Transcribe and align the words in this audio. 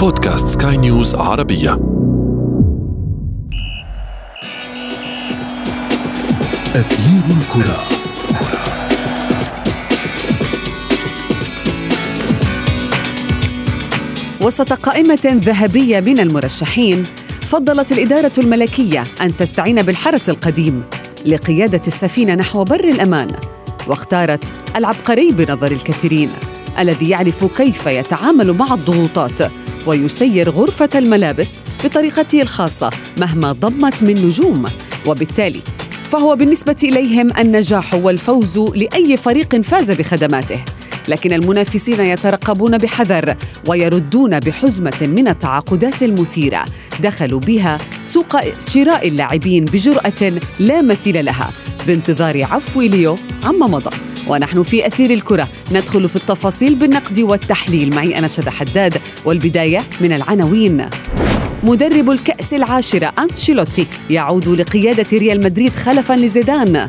بودكاست 0.00 0.62
سكاي 0.62 0.76
نيوز 0.76 1.14
عربية. 1.14 1.72
أثير 6.74 7.22
الكرة. 7.30 7.80
وسط 14.42 14.72
قائمة 14.72 15.18
ذهبية 15.24 16.00
من 16.00 16.20
المرشحين 16.20 17.04
فضلت 17.40 17.92
الإدارة 17.92 18.32
الملكية 18.38 19.04
أن 19.20 19.36
تستعين 19.36 19.82
بالحرس 19.82 20.28
القديم 20.28 20.82
لقيادة 21.26 21.82
السفينة 21.86 22.34
نحو 22.34 22.64
بر 22.64 22.84
الأمان 22.84 23.32
واختارت 23.86 24.52
العبقري 24.76 25.32
بنظر 25.32 25.72
الكثيرين 25.72 26.30
الذي 26.78 27.08
يعرف 27.08 27.44
كيف 27.44 27.86
يتعامل 27.86 28.52
مع 28.52 28.74
الضغوطات 28.74 29.59
ويسير 29.90 30.50
غرفة 30.50 30.88
الملابس 30.94 31.60
بطريقته 31.84 32.42
الخاصة 32.42 32.90
مهما 33.20 33.52
ضمت 33.52 34.02
من 34.02 34.26
نجوم. 34.26 34.64
وبالتالي 35.06 35.60
فهو 36.10 36.36
بالنسبة 36.36 36.76
إليهم 36.84 37.30
النجاح 37.38 37.94
والفوز 37.94 38.58
لأي 38.58 39.16
فريق 39.16 39.60
فاز 39.60 39.90
بخدماته. 39.90 40.64
لكن 41.08 41.32
المنافسين 41.32 42.00
يترقبون 42.00 42.78
بحذر 42.78 43.36
ويردون 43.68 44.40
بحزمة 44.40 44.98
من 45.16 45.28
التعاقدات 45.28 46.02
المثيرة 46.02 46.64
دخلوا 47.00 47.40
بها 47.40 47.78
سوق 48.02 48.36
شراء 48.58 49.08
اللاعبين 49.08 49.64
بجرأة 49.64 50.40
لا 50.60 50.82
مثيل 50.82 51.24
لها 51.24 51.50
بانتظار 51.86 52.44
عفو 52.44 52.80
ليو 52.80 53.16
عما 53.44 53.66
مضى. 53.66 54.09
ونحن 54.30 54.62
في 54.62 54.86
أثير 54.86 55.10
الكرة. 55.10 55.48
ندخل 55.72 56.08
في 56.08 56.16
التفاصيل 56.16 56.74
بالنقد 56.74 57.18
والتحليل. 57.18 57.94
معي 57.94 58.18
أنا 58.18 58.28
شذى 58.28 58.50
حداد 58.50 58.98
والبداية 59.24 59.84
من 60.00 60.12
العناوين. 60.12 60.86
مدرب 61.62 62.10
الكأس 62.10 62.54
العاشرة 62.54 63.12
أنشيلوتي 63.18 63.86
يعود 64.10 64.48
لقيادة 64.48 65.06
ريال 65.12 65.44
مدريد 65.44 65.72
خلفا 65.72 66.14
لزيدان. 66.14 66.88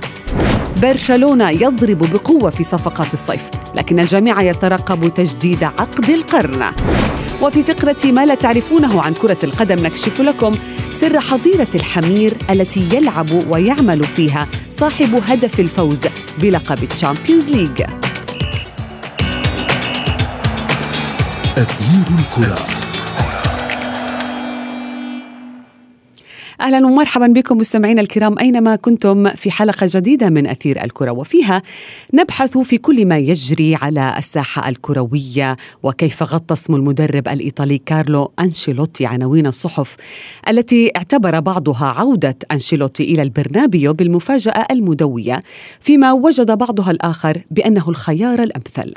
برشلونة 0.81 1.49
يضرب 1.49 1.99
بقوة 2.13 2.49
في 2.49 2.63
صفقات 2.63 3.13
الصيف 3.13 3.49
لكن 3.75 3.99
الجميع 3.99 4.41
يترقب 4.41 5.13
تجديد 5.13 5.63
عقد 5.63 6.09
القرن. 6.09 6.63
وفي 7.41 7.63
فقرة 7.63 8.11
ما 8.11 8.25
لا 8.25 8.35
تعرفونه 8.35 9.01
عن 9.01 9.13
كرة 9.13 9.37
القدم 9.43 9.85
نكشف 9.85 10.21
لكم 10.21 10.55
سر 10.93 11.19
حظيرة 11.19 11.67
الحمير 11.75 12.33
التي 12.49 12.89
يلعب 12.93 13.49
ويعمل 13.49 14.03
فيها 14.03 14.47
صاحب 14.71 15.23
هدف 15.27 15.59
الفوز 15.59 16.01
بلقب 16.41 16.83
الشامبيونز 16.83 17.49
ليج 17.49 17.81
أثير 21.57 22.03
الكرة. 22.19 22.80
أهلا 26.61 26.85
ومرحبا 26.85 27.27
بكم 27.27 27.57
مستمعينا 27.57 28.01
الكرام 28.01 28.39
أينما 28.39 28.75
كنتم 28.75 29.29
في 29.29 29.51
حلقة 29.51 29.87
جديدة 29.89 30.29
من 30.29 30.47
أثير 30.47 30.83
الكرة 30.83 31.11
وفيها 31.11 31.61
نبحث 32.13 32.57
في 32.57 32.77
كل 32.77 33.05
ما 33.05 33.17
يجري 33.17 33.75
على 33.75 34.15
الساحة 34.17 34.69
الكروية 34.69 35.57
وكيف 35.83 36.23
غطى 36.23 36.53
اسم 36.53 36.75
المدرب 36.75 37.27
الإيطالي 37.27 37.77
كارلو 37.77 38.31
أنشيلوتي 38.39 39.05
عناوين 39.05 39.47
الصحف 39.47 39.95
التي 40.49 40.91
اعتبر 40.95 41.39
بعضها 41.39 41.85
عودة 41.85 42.35
أنشيلوتي 42.51 43.03
إلى 43.03 43.21
البرنابيو 43.21 43.93
بالمفاجأة 43.93 44.65
المدوية 44.71 45.43
فيما 45.79 46.11
وجد 46.11 46.51
بعضها 46.51 46.91
الآخر 46.91 47.41
بأنه 47.51 47.89
الخيار 47.89 48.43
الأمثل. 48.43 48.93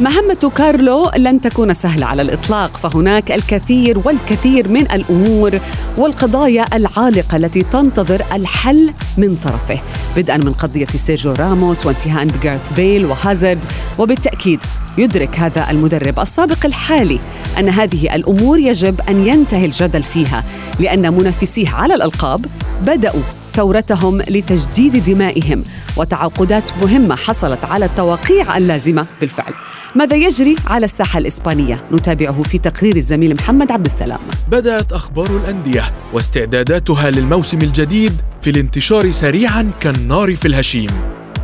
مهمة 0.00 0.52
كارلو 0.56 1.10
لن 1.16 1.40
تكون 1.40 1.74
سهلة 1.74 2.06
على 2.06 2.22
الإطلاق 2.22 2.76
فهناك 2.76 3.32
الكثير 3.32 3.98
والكثير 4.04 4.68
من 4.68 4.90
الأمور 4.90 5.60
والقضايا 5.96 6.64
العالقة 6.76 7.36
التي 7.36 7.62
تنتظر 7.62 8.22
الحل 8.32 8.92
من 9.16 9.36
طرفه. 9.36 9.80
بدءا 10.16 10.36
من 10.36 10.52
قضية 10.52 10.86
سيرجيو 10.86 11.32
راموس 11.32 11.86
وانتهاء 11.86 12.24
بجارث 12.24 12.72
بيل 12.76 13.06
وهازارد 13.06 13.60
وبالتأكيد 13.98 14.60
يدرك 14.98 15.38
هذا 15.38 15.70
المدرب 15.70 16.20
السابق 16.20 16.66
الحالي 16.66 17.18
أن 17.58 17.68
هذه 17.68 18.14
الأمور 18.14 18.58
يجب 18.58 19.00
أن 19.08 19.26
ينتهي 19.26 19.64
الجدل 19.64 20.02
فيها 20.02 20.44
لأن 20.80 21.14
منافسيه 21.14 21.70
على 21.70 21.94
الألقاب 21.94 22.46
بدأوا 22.82 23.22
ثورتهم 23.58 24.22
لتجديد 24.22 25.04
دمائهم 25.04 25.64
وتعاقدات 25.96 26.62
مهمة 26.82 27.16
حصلت 27.16 27.64
على 27.64 27.84
التوقيع 27.84 28.56
اللازمة 28.56 29.06
بالفعل. 29.20 29.52
ماذا 29.94 30.16
يجري 30.16 30.56
على 30.66 30.84
الساحة 30.84 31.18
الإسبانية؟ 31.18 31.84
نتابعه 31.92 32.42
في 32.42 32.58
تقرير 32.58 32.96
الزميل 32.96 33.34
محمد 33.34 33.72
عبد 33.72 33.86
السلام. 33.86 34.18
بدأت 34.48 34.92
أخبار 34.92 35.26
الأندية 35.26 35.92
واستعداداتها 36.12 37.10
للموسم 37.10 37.58
الجديد 37.62 38.12
في 38.42 38.50
الانتشار 38.50 39.10
سريعا 39.10 39.70
كالنار 39.80 40.36
في 40.36 40.48
الهشيم 40.48 40.90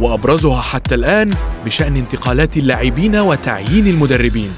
وأبرزها 0.01 0.61
حتى 0.61 0.95
الآن 0.95 1.31
بشأن 1.65 1.97
انتقالات 1.97 2.57
اللاعبين 2.57 3.17
وتعيين 3.17 3.87
المدربين. 3.87 4.51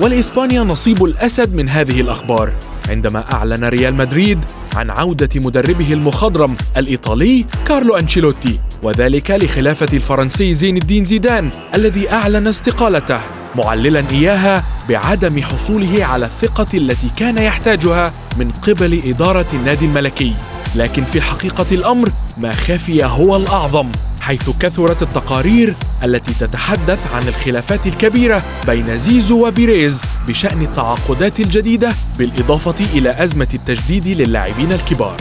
ولإسبانيا 0.00 0.62
نصيب 0.62 1.04
الأسد 1.04 1.54
من 1.54 1.68
هذه 1.68 2.00
الأخبار. 2.00 2.52
عندما 2.90 3.24
أعلن 3.32 3.64
ريال 3.64 3.94
مدريد 3.94 4.38
عن 4.74 4.90
عودة 4.90 5.28
مدربه 5.34 5.92
المخضرم 5.92 6.56
الإيطالي 6.76 7.46
كارلو 7.66 7.96
أنشيلوتي 7.96 8.60
وذلك 8.82 9.30
لخلافة 9.30 9.86
الفرنسي 9.92 10.54
زين 10.54 10.76
الدين 10.76 11.04
زيدان 11.04 11.50
الذي 11.74 12.12
أعلن 12.12 12.46
استقالته 12.46 13.20
معللا 13.56 14.04
إياها 14.10 14.64
بعدم 14.88 15.42
حصوله 15.42 16.04
على 16.04 16.26
الثقة 16.26 16.66
التي 16.74 17.10
كان 17.16 17.38
يحتاجها 17.38 18.12
من 18.38 18.50
قبل 18.50 19.02
إدارة 19.06 19.46
النادي 19.52 19.86
الملكي. 19.86 20.34
لكن 20.76 21.04
في 21.04 21.20
حقيقة 21.20 21.66
الأمر 21.72 22.08
ما 22.36 22.52
خفي 22.52 23.04
هو 23.04 23.36
الأعظم. 23.36 23.88
حيث 24.20 24.50
كثرت 24.60 25.02
التقارير 25.02 25.74
التي 26.04 26.34
تتحدث 26.34 27.14
عن 27.14 27.28
الخلافات 27.28 27.86
الكبيرة 27.86 28.42
بين 28.66 28.98
زيزو 28.98 29.46
وبيريز 29.46 30.02
بشأن 30.28 30.62
التعاقدات 30.62 31.40
الجديدة 31.40 31.92
بالإضافة 32.18 32.84
إلى 32.94 33.24
أزمة 33.24 33.48
التجديد 33.54 34.08
للاعبين 34.08 34.72
الكبار. 34.72 35.16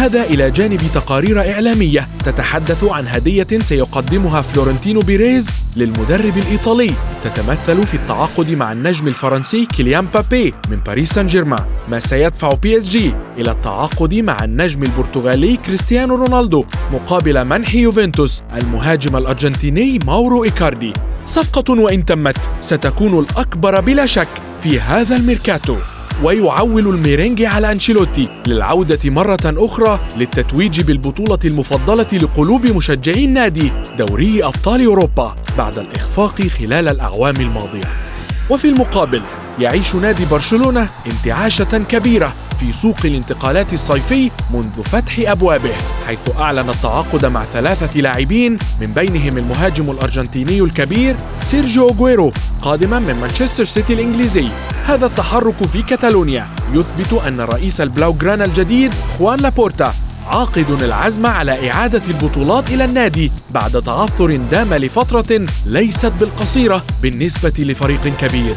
هذا 0.00 0.22
إلى 0.22 0.50
جانب 0.50 0.80
تقارير 0.94 1.52
إعلامية 1.52 2.08
تتحدث 2.24 2.84
عن 2.84 3.08
هدية 3.08 3.46
سيقدمها 3.60 4.40
فلورنتينو 4.40 5.00
بيريز 5.00 5.48
للمدرب 5.76 6.36
الإيطالي. 6.36 6.90
تتمثل 7.24 7.86
في 7.86 7.94
التعاقد 7.94 8.50
مع 8.50 8.72
النجم 8.72 9.08
الفرنسي 9.08 9.66
كيليان 9.66 10.06
مبابي 10.14 10.54
من 10.70 10.76
باريس 10.76 11.12
سان 11.12 11.26
جيرمان 11.26 11.64
ما 11.88 12.00
سيدفع 12.00 12.48
بي 12.48 12.78
إس 12.78 12.88
جي 12.88 13.14
إلى 13.38 13.50
التعاقد 13.50 14.14
مع 14.14 14.44
النجم 14.44 14.82
البرتغالي 14.82 15.56
كريستيانو 15.56 16.14
رونالدو 16.14 16.64
مقابل 16.92 17.44
منح 17.44 17.74
يوفنتوس 17.74 18.42
المهاجم 18.62 19.16
الأرجنتيني 19.16 19.98
ماورو 20.06 20.44
إيكاردي. 20.44 20.92
صفقة 21.26 21.80
وإن 21.80 22.04
تمت 22.04 22.38
ستكون 22.62 23.18
الأكبر 23.18 23.80
بلا 23.80 24.06
شك 24.06 24.28
في 24.62 24.80
هذا 24.80 25.16
الميركاتو. 25.16 25.76
ويعول 26.22 26.88
الميرينجي 26.88 27.46
على 27.46 27.72
أنشيلوتي 27.72 28.28
للعودة 28.46 28.98
مرة 29.04 29.38
أخرى 29.44 30.00
للتتويج 30.16 30.80
بالبطولة 30.80 31.38
المفضلة 31.44 32.06
لقلوب 32.12 32.66
مشجعي 32.66 33.24
النادي 33.24 33.72
دوري 33.98 34.44
أبطال 34.44 34.84
أوروبا 34.84 35.36
بعد 35.58 35.78
الإخفاق 35.78 36.42
خلال 36.42 36.88
الأعوام 36.88 37.36
الماضية. 37.36 38.04
وفي 38.50 38.68
المقابل 38.68 39.22
يعيش 39.58 39.94
نادي 39.94 40.24
برشلونة 40.30 40.88
انتعاشة 41.06 41.78
كبيرة 41.78 42.32
في 42.60 42.72
سوق 42.72 42.96
الانتقالات 43.04 43.72
الصيفي 43.72 44.30
منذ 44.54 44.82
فتح 44.84 45.14
أبوابه 45.18 45.72
حيث 46.06 46.18
أعلن 46.38 46.70
التعاقد 46.70 47.26
مع 47.26 47.44
ثلاثة 47.44 48.00
لاعبين 48.00 48.58
من 48.80 48.86
بينهم 48.86 49.38
المهاجم 49.38 49.90
الأرجنتيني 49.90 50.60
الكبير 50.60 51.16
سيرجيو 51.40 51.88
أغويرو 51.88 52.32
قادما 52.62 52.98
من 52.98 53.14
مانشستر 53.20 53.64
سيتي 53.64 53.92
الإنجليزي. 53.92 54.48
هذا 54.86 55.06
التحرك 55.06 55.66
في 55.72 55.82
كتالونيا 55.82 56.46
يثبت 56.72 57.12
أن 57.26 57.40
رئيس 57.40 57.80
البلاوغرانا 57.80 58.44
الجديد 58.44 58.94
خوان 59.18 59.38
لابورتا 59.38 59.94
عاقد 60.26 60.82
العزم 60.82 61.26
على 61.26 61.70
إعادة 61.70 62.02
البطولات 62.08 62.70
إلى 62.70 62.84
النادي 62.84 63.32
بعد 63.50 63.82
تعثر 63.82 64.36
دام 64.36 64.74
لفترة 64.74 65.46
ليست 65.66 66.12
بالقصيرة 66.20 66.84
بالنسبة 67.02 67.54
لفريق 67.58 68.12
كبير. 68.20 68.56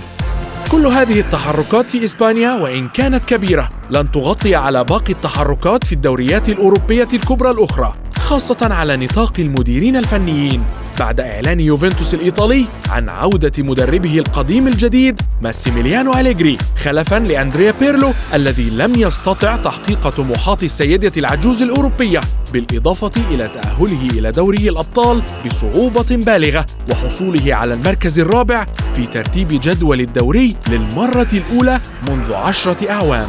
كل 0.73 0.85
هذه 0.87 1.19
التحركات 1.19 1.89
في 1.89 2.03
إسبانيا 2.03 2.53
وإن 2.53 2.89
كانت 2.89 3.25
كبيرة 3.25 3.69
لن 3.89 4.11
تغطي 4.11 4.55
على 4.55 4.83
باقي 4.83 5.13
التحركات 5.13 5.83
في 5.83 5.93
الدوريات 5.93 6.49
الأوروبية 6.49 7.07
الكبرى 7.13 7.51
الأخرى 7.51 7.93
خاصة 8.19 8.57
على 8.61 8.97
نطاق 8.97 9.33
المديرين 9.39 9.95
الفنيين. 9.95 10.63
بعد 10.99 11.19
إعلان 11.19 11.59
يوفنتوس 11.59 12.13
الإيطالي 12.13 12.65
عن 12.89 13.09
عودة 13.09 13.51
مدربه 13.57 14.19
القديم 14.19 14.67
الجديد 14.67 15.21
ماسيميليانو 15.41 16.13
أليغري 16.13 16.57
خلفا 16.77 17.15
لأندريا 17.15 17.73
بيرلو 17.79 18.13
الذي 18.33 18.69
لم 18.69 18.93
يستطع 18.97 19.55
تحقيق 19.57 20.09
طموحات 20.09 20.63
السيدة 20.63 21.11
العجوز 21.17 21.61
الأوروبية 21.61 22.21
بالإضافة 22.53 23.11
إلى 23.31 23.47
تأهله 23.47 24.07
إلى 24.13 24.31
دوري 24.31 24.69
الأبطال 24.69 25.21
بصعوبة 25.45 26.15
بالغة 26.15 26.65
وحصوله 26.91 27.55
على 27.55 27.73
المركز 27.73 28.19
الرابع 28.19 28.67
في 28.95 29.05
ترتيب 29.05 29.47
جدول 29.47 29.99
الدوري 29.99 30.55
للمرة 30.69 31.27
الأولى 31.33 31.81
منذ 32.09 32.33
عشرة 32.33 32.89
أعوام. 32.89 33.27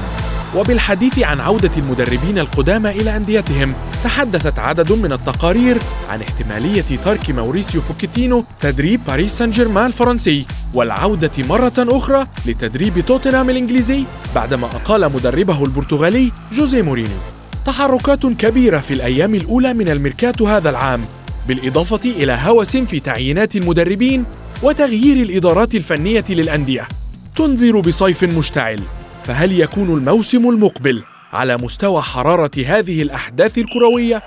وبالحديث 0.56 1.18
عن 1.18 1.40
عودة 1.40 1.70
المدربين 1.76 2.38
القدامى 2.38 2.90
إلى 2.90 3.16
أنديتهم 3.16 3.74
تحدثت 4.04 4.58
عدد 4.58 4.92
من 4.92 5.12
التقارير 5.12 5.78
عن 6.08 6.22
احتمالية 6.22 6.96
ترك 7.04 7.30
موريسيو 7.30 7.80
بوكيتينو 7.88 8.44
تدريب 8.60 9.00
باريس 9.06 9.38
سان 9.38 9.50
جيرمان 9.50 9.86
الفرنسي 9.86 10.46
والعودة 10.74 11.30
مرة 11.38 11.72
أخرى 11.78 12.26
لتدريب 12.46 13.00
توتنهام 13.06 13.50
الإنجليزي 13.50 14.04
بعدما 14.34 14.66
أقال 14.66 15.12
مدربه 15.12 15.64
البرتغالي 15.64 16.32
جوزيه 16.52 16.82
مورينيو. 16.82 17.18
تحركات 17.66 18.26
كبيرة 18.26 18.78
في 18.78 18.94
الأيام 18.94 19.34
الأولى 19.34 19.74
من 19.74 19.88
الميركاتو 19.88 20.46
هذا 20.46 20.70
العام 20.70 21.04
بالإضافة 21.48 22.00
إلى 22.10 22.38
هوس 22.44 22.76
في 22.76 23.00
تعيينات 23.00 23.56
المدربين 23.56 24.24
وتغيير 24.62 25.16
الإدارات 25.16 25.74
الفنية 25.74 26.24
للأندية. 26.28 26.88
تنذر 27.36 27.80
بصيف 27.80 28.24
مشتعل. 28.24 28.80
فهل 29.24 29.60
يكون 29.60 29.98
الموسم 29.98 30.48
المقبل 30.48 31.02
على 31.32 31.56
مستوى 31.56 32.02
حرارة 32.02 32.50
هذه 32.66 33.02
الأحداث 33.02 33.58
الكروية؟ 33.58 34.22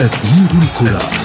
أثير 0.00 0.58
الكرة 0.62 1.24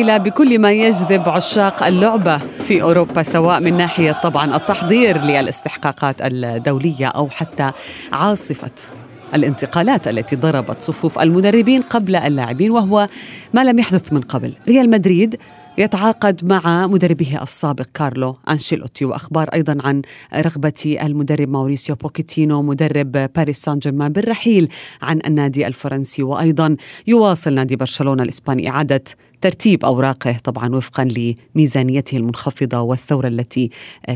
أيام 0.00 0.08
مشتعلة 0.08 0.30
بكل 0.30 0.58
ما 0.58 0.72
يجذب 0.72 1.28
عشاق 1.28 1.82
اللعبة 1.82 2.38
في 2.38 2.82
أوروبا 2.82 3.22
سواء 3.22 3.60
من 3.60 3.76
ناحية 3.76 4.12
طبعا 4.22 4.56
التحضير 4.56 5.18
للاستحقاقات 5.18 6.16
الدولية 6.20 7.06
أو 7.06 7.28
حتى 7.28 7.72
عاصفة 8.12 8.70
الانتقالات 9.34 10.08
التي 10.08 10.36
ضربت 10.36 10.82
صفوف 10.82 11.18
المدربين 11.18 11.82
قبل 11.82 12.16
اللاعبين 12.16 12.70
وهو 12.70 13.08
ما 13.54 13.64
لم 13.64 13.78
يحدث 13.78 14.12
من 14.12 14.20
قبل. 14.20 14.54
ريال 14.68 14.90
مدريد 14.90 15.36
يتعاقد 15.78 16.44
مع 16.44 16.86
مدربه 16.86 17.42
السابق 17.42 17.86
كارلو 17.94 18.36
أنشيلوتي 18.48 19.04
وأخبار 19.04 19.48
أيضا 19.54 19.76
عن 19.84 20.02
رغبة 20.34 20.98
المدرب 21.02 21.48
ماوريسيو 21.48 21.94
بوكيتينو 21.94 22.62
مدرب 22.62 23.12
باريس 23.12 23.62
سان 23.62 23.78
جيرمان 23.78 24.12
بالرحيل 24.12 24.68
عن 25.02 25.20
النادي 25.26 25.66
الفرنسي. 25.66 26.22
وأيضا 26.22 26.76
يواصل 27.06 27.54
نادي 27.54 27.76
برشلونة 27.76 28.22
الإسباني 28.22 28.70
إعادة 28.70 29.04
ترتيب 29.40 29.84
أوراقه 29.84 30.36
طبعا 30.44 30.74
وفقا 30.74 31.04
لميزانيته 31.54 32.16
المنخفضة 32.16 32.80
والثورة 32.80 33.28
التي 33.28 33.70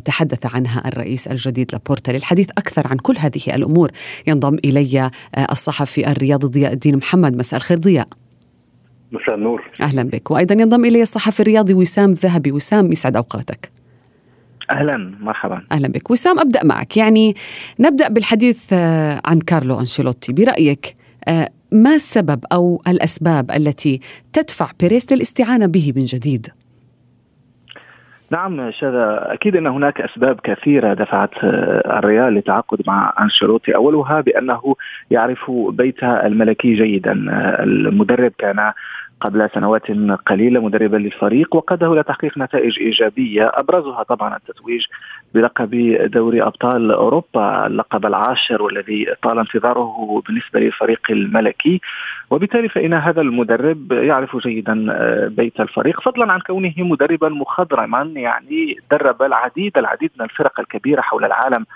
تحدث 0.04 0.54
عنها 0.54 0.88
الرئيس 0.88 1.28
الجديد 1.28 1.72
لابورتا. 1.72 2.12
للحديث 2.12 2.50
أكثر 2.50 2.86
عن 2.86 2.96
كل 2.96 3.18
هذه 3.18 3.54
الأمور 3.54 3.90
ينضم 4.26 4.56
إلي 4.64 5.10
الصحفي 5.50 6.10
الرياضي 6.10 6.46
ضياء 6.46 6.72
الدين 6.72 6.96
محمد. 6.96 7.36
مساء 7.36 7.60
الخير 7.60 7.78
ضياء. 7.78 8.08
مساء 9.12 9.34
النور. 9.34 9.70
أهلا 9.80 10.02
بك. 10.02 10.30
وأيضا 10.30 10.54
ينضم 10.54 10.84
إلي 10.84 11.02
الصحفي 11.02 11.40
الرياضي 11.40 11.74
وسام 11.74 12.12
ذهبي. 12.12 12.52
وسام 12.52 12.92
يسعد 12.92 13.16
أوقاتك. 13.16 13.70
أهلا 14.70 14.96
مرحبا. 15.20 15.62
أهلا 15.72 15.88
بك. 15.88 16.10
وسام 16.10 16.38
أبدأ 16.38 16.64
معك. 16.64 16.96
يعني 16.96 17.36
نبدأ 17.80 18.08
بالحديث 18.08 18.72
عن 19.24 19.40
كارلو 19.46 19.80
أنشيلوتي. 19.80 20.32
برأيك 20.32 20.94
ما 21.74 21.94
السبب 21.94 22.44
أو 22.52 22.82
الأسباب 22.88 23.50
التي 23.50 24.00
تدفع 24.32 24.66
بيريس 24.80 25.12
للاستعانة 25.12 25.66
به 25.66 25.92
من 25.96 26.04
جديد؟ 26.04 26.46
نعم 28.30 28.70
شذا 28.70 29.32
أكيد 29.32 29.56
أن 29.56 29.66
هناك 29.66 30.00
أسباب 30.00 30.40
كثيرة 30.40 30.94
دفعت 30.94 31.30
آه، 31.44 31.98
الريال 31.98 32.34
للتعاقد 32.34 32.82
مع 32.86 33.14
أنشيلوتي. 33.20 33.74
أولها 33.74 34.20
بأنه 34.20 34.76
يعرف 35.10 35.50
بيت 35.50 36.02
الملكي 36.02 36.74
جيدا 36.74 37.12
المدرب 37.62 38.32
كان 38.38 38.72
قبل 39.20 39.50
سنوات 39.54 39.90
قليلة 40.26 40.60
مدربا 40.60 40.96
للفريق 40.96 41.56
وقاده 41.56 41.92
إلى 41.92 42.02
تحقيق 42.02 42.38
نتائج 42.38 42.78
إيجابية. 42.78 43.50
أبرزها 43.54 44.02
طبعا 44.02 44.36
التتويج 44.36 44.84
بلقب 45.34 45.70
دوري 46.12 46.42
أبطال 46.42 46.90
أوروبا 46.92 47.66
اللقب 47.66 48.06
العاشر 48.06 48.62
والذي 48.62 49.06
طال 49.22 49.38
انتظاره 49.38 50.22
بالنسبة 50.26 50.60
للفريق 50.60 51.00
الملكي. 51.10 51.80
وبالتالي 52.30 52.68
فإن 52.68 52.94
هذا 52.94 53.20
المدرب 53.20 53.92
يعرف 53.92 54.36
جيدا 54.36 54.86
آه، 54.90 55.28
بيت 55.28 55.60
الفريق. 55.60 56.00
فضلا 56.00 56.32
عن 56.32 56.40
كونه 56.40 56.74
مدربا 56.78 57.28
مخضرما 57.28 58.02
يعني 58.02 58.76
درب 58.90 59.22
العديد 59.22 59.78
العديد 59.78 60.10
من 60.18 60.24
الفرق 60.24 60.60
الكبيرة 60.60 61.00
حول 61.00 61.24
العالم. 61.24 61.66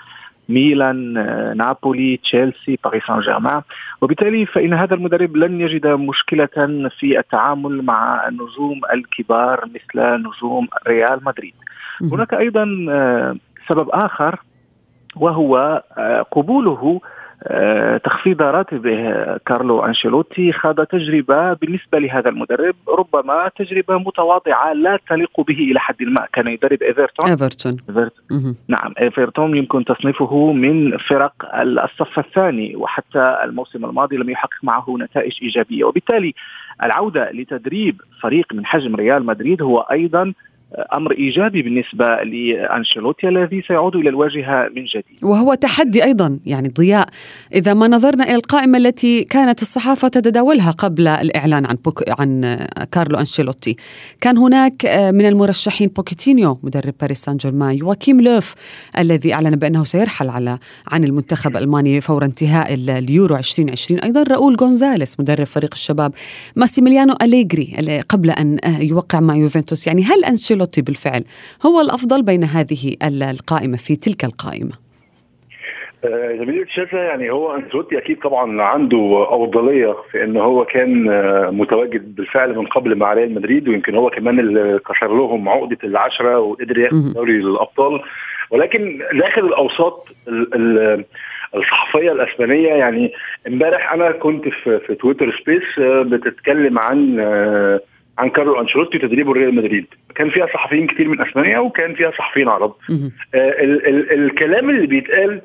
ميلان 0.49 1.13
نابولي 1.57 2.17
تشيلسي 2.17 2.79
باريس 2.83 3.03
سان 3.07 3.19
جيرمان 3.19 3.61
وبالتالي 4.01 4.45
فإن 4.45 4.73
هذا 4.73 4.93
المدرب 4.95 5.37
لن 5.37 5.61
يجد 5.61 5.87
مشكلة 5.87 6.89
في 6.99 7.19
التعامل 7.19 7.81
مع 7.81 8.27
النجوم 8.27 8.81
الكبار 8.93 9.65
مثل 9.65 10.23
نجوم 10.23 10.67
ريال 10.87 11.19
مدريد. 11.23 11.53
هناك 12.01 12.33
أيضا 12.33 12.85
آه، 12.89 13.35
سبب 13.67 13.89
آخر 13.89 14.39
وهو 15.15 15.83
آه، 15.97 16.21
قبوله 16.21 17.01
آه، 17.03 17.18
تخفيض 18.03 18.41
راتبه 18.41 19.37
كارلو 19.37 19.85
أنشيلوتي 19.85 20.51
خاض 20.51 20.85
تجربة 20.85 21.53
بالنسبة 21.53 21.99
لهذا 21.99 22.29
المدرب 22.29 22.75
ربما 22.87 23.51
تجربة 23.55 23.97
متواضعة 23.97 24.73
لا 24.73 24.99
تليق 25.09 25.41
به 25.41 25.57
إلى 25.57 25.79
حد 25.79 26.03
ما. 26.03 26.25
كان 26.33 26.47
يدرب 26.47 26.81
إيفرتون؟ 26.83 27.29
إيفرتون. 27.89 28.55
نعم 28.67 28.93
إيفرتون 29.01 29.57
يمكن 29.57 29.85
تصنيفه 29.85 30.51
من 30.51 30.97
فرق 30.97 31.33
الصف 31.55 32.19
الثاني 32.19 32.75
وحتى 32.75 33.39
الموسم 33.43 33.85
الماضي 33.85 34.17
لم 34.17 34.29
يحقق 34.29 34.63
معه 34.63 34.95
نتائج 34.99 35.39
إيجابية. 35.41 35.83
وبالتالي 35.83 36.33
العودة 36.83 37.31
لتدريب 37.31 38.01
فريق 38.21 38.53
من 38.53 38.65
حجم 38.65 38.95
ريال 38.95 39.25
مدريد 39.25 39.61
هو 39.61 39.79
أيضا 39.79 40.33
أمر 40.93 41.11
إيجابي 41.11 41.61
بالنسبة 41.61 42.05
لأنشيلوتي 42.05 43.27
الذي 43.27 43.63
سيعود 43.67 43.95
إلى 43.95 44.09
الواجهة 44.09 44.69
من 44.75 44.85
جديد. 44.85 45.23
وهو 45.23 45.53
تحدي 45.53 46.03
أيضا 46.03 46.39
يعني 46.45 46.67
ضياء. 46.67 47.09
إذا 47.55 47.73
ما 47.73 47.87
نظرنا 47.87 48.23
إلى 48.23 48.35
القائمة 48.35 48.77
التي 48.77 49.23
كانت 49.23 49.61
الصحافة 49.61 50.07
تتداولها 50.07 50.71
قبل 50.71 51.07
الإعلان 51.07 51.65
عن 51.65 52.03
عن 52.19 52.59
كارلو 52.91 53.19
أنشيلوتي، 53.19 53.75
كان 54.21 54.37
هناك 54.37 54.85
من 54.85 55.25
المرشحين 55.25 55.87
بوكيتينو 55.87 56.59
مدرب 56.63 56.93
باريس 57.01 57.17
سان 57.17 57.37
جيرمان، 57.37 57.77
يواكيم 57.77 58.21
لوف 58.21 58.55
الذي 58.97 59.33
أعلن 59.33 59.55
بأنه 59.55 59.83
سيرحل 59.83 60.29
على 60.29 60.57
عن 60.87 61.03
المنتخب 61.03 61.57
الألماني 61.57 62.01
فور 62.01 62.25
انتهاء 62.25 62.73
اليورو 62.73 63.37
2020، 63.37 64.03
أيضا 64.03 64.23
راؤول 64.23 64.55
غونزاليس 64.55 65.19
مدرب 65.19 65.45
فريق 65.45 65.69
الشباب، 65.73 66.11
ماسيميليانو 66.55 67.15
أليجري 67.21 68.01
قبل 68.09 68.29
أن 68.29 68.59
يوقع 68.79 69.19
مع 69.19 69.35
يوفنتوس، 69.35 69.87
يعني 69.87 70.03
هل 70.03 70.25
أنشيلوتي 70.25 70.58
أنشيلوتي 70.59 70.81
بالفعل. 70.81 71.23
هو 71.65 71.81
الأفضل 71.81 72.23
بين 72.23 72.43
هذه 72.43 72.95
القائمة 73.03 73.77
في 73.77 73.95
تلك 73.95 74.23
القائمة. 74.23 74.89
زميلي 76.39 76.65
تشافا 76.65 76.97
يعني 76.97 77.31
هو 77.31 77.55
أنشيلوتي 77.55 77.97
أكيد 77.97 78.19
طبعا 78.19 78.61
عنده 78.61 79.27
أفضلية 79.29 79.95
في 80.11 80.23
إن 80.23 80.37
هو 80.37 80.65
كان 80.65 81.09
آه، 81.09 81.49
متواجد 81.49 82.15
بالفعل 82.15 82.55
من 82.55 82.65
قبل 82.65 82.95
مع 82.95 83.13
ريال 83.13 83.33
مدريد 83.33 83.67
ويمكن 83.67 83.95
هو 83.95 84.09
كمان 84.09 84.39
اللي 84.39 84.79
كسر 84.79 85.07
لهم 85.07 85.49
عقدة 85.49 85.77
العشرة 85.83 86.39
وقدر 86.39 86.77
ياخد 86.77 87.13
دوري 87.13 87.35
الأبطال. 87.35 88.01
ولكن 88.51 89.01
داخل 89.13 89.45
الأوساط 89.45 90.07
الصحفية 91.55 92.11
الأسبانية 92.11 92.69
يعني 92.69 93.13
امبارح 93.47 93.93
أنا 93.93 94.11
كنت 94.11 94.47
في, 94.47 94.79
في 94.79 94.95
تويتر 94.95 95.39
space 95.41 95.79
آه، 95.79 96.01
بتتكلم 96.01 96.79
عن 96.79 97.19
آه، 97.19 97.79
عن 98.19 98.29
كارلو 98.29 98.61
أنشيلوتي 98.61 98.97
وتدريبه 98.97 99.33
ريال 99.33 99.55
مدريد. 99.55 99.85
كان 100.15 100.29
فيها 100.29 100.45
صحفيين 100.45 100.87
كتير 100.87 101.07
من 101.07 101.21
أسبانيا 101.21 101.59
وكان 101.59 101.93
فيها 101.93 102.11
صحفيين 102.11 102.47
عرب. 102.47 102.73
آه 103.35 103.63
ال 103.63 103.87
ال 103.87 104.11
الكلام 104.13 104.69
اللي 104.69 104.87
بيتقال 104.87 105.41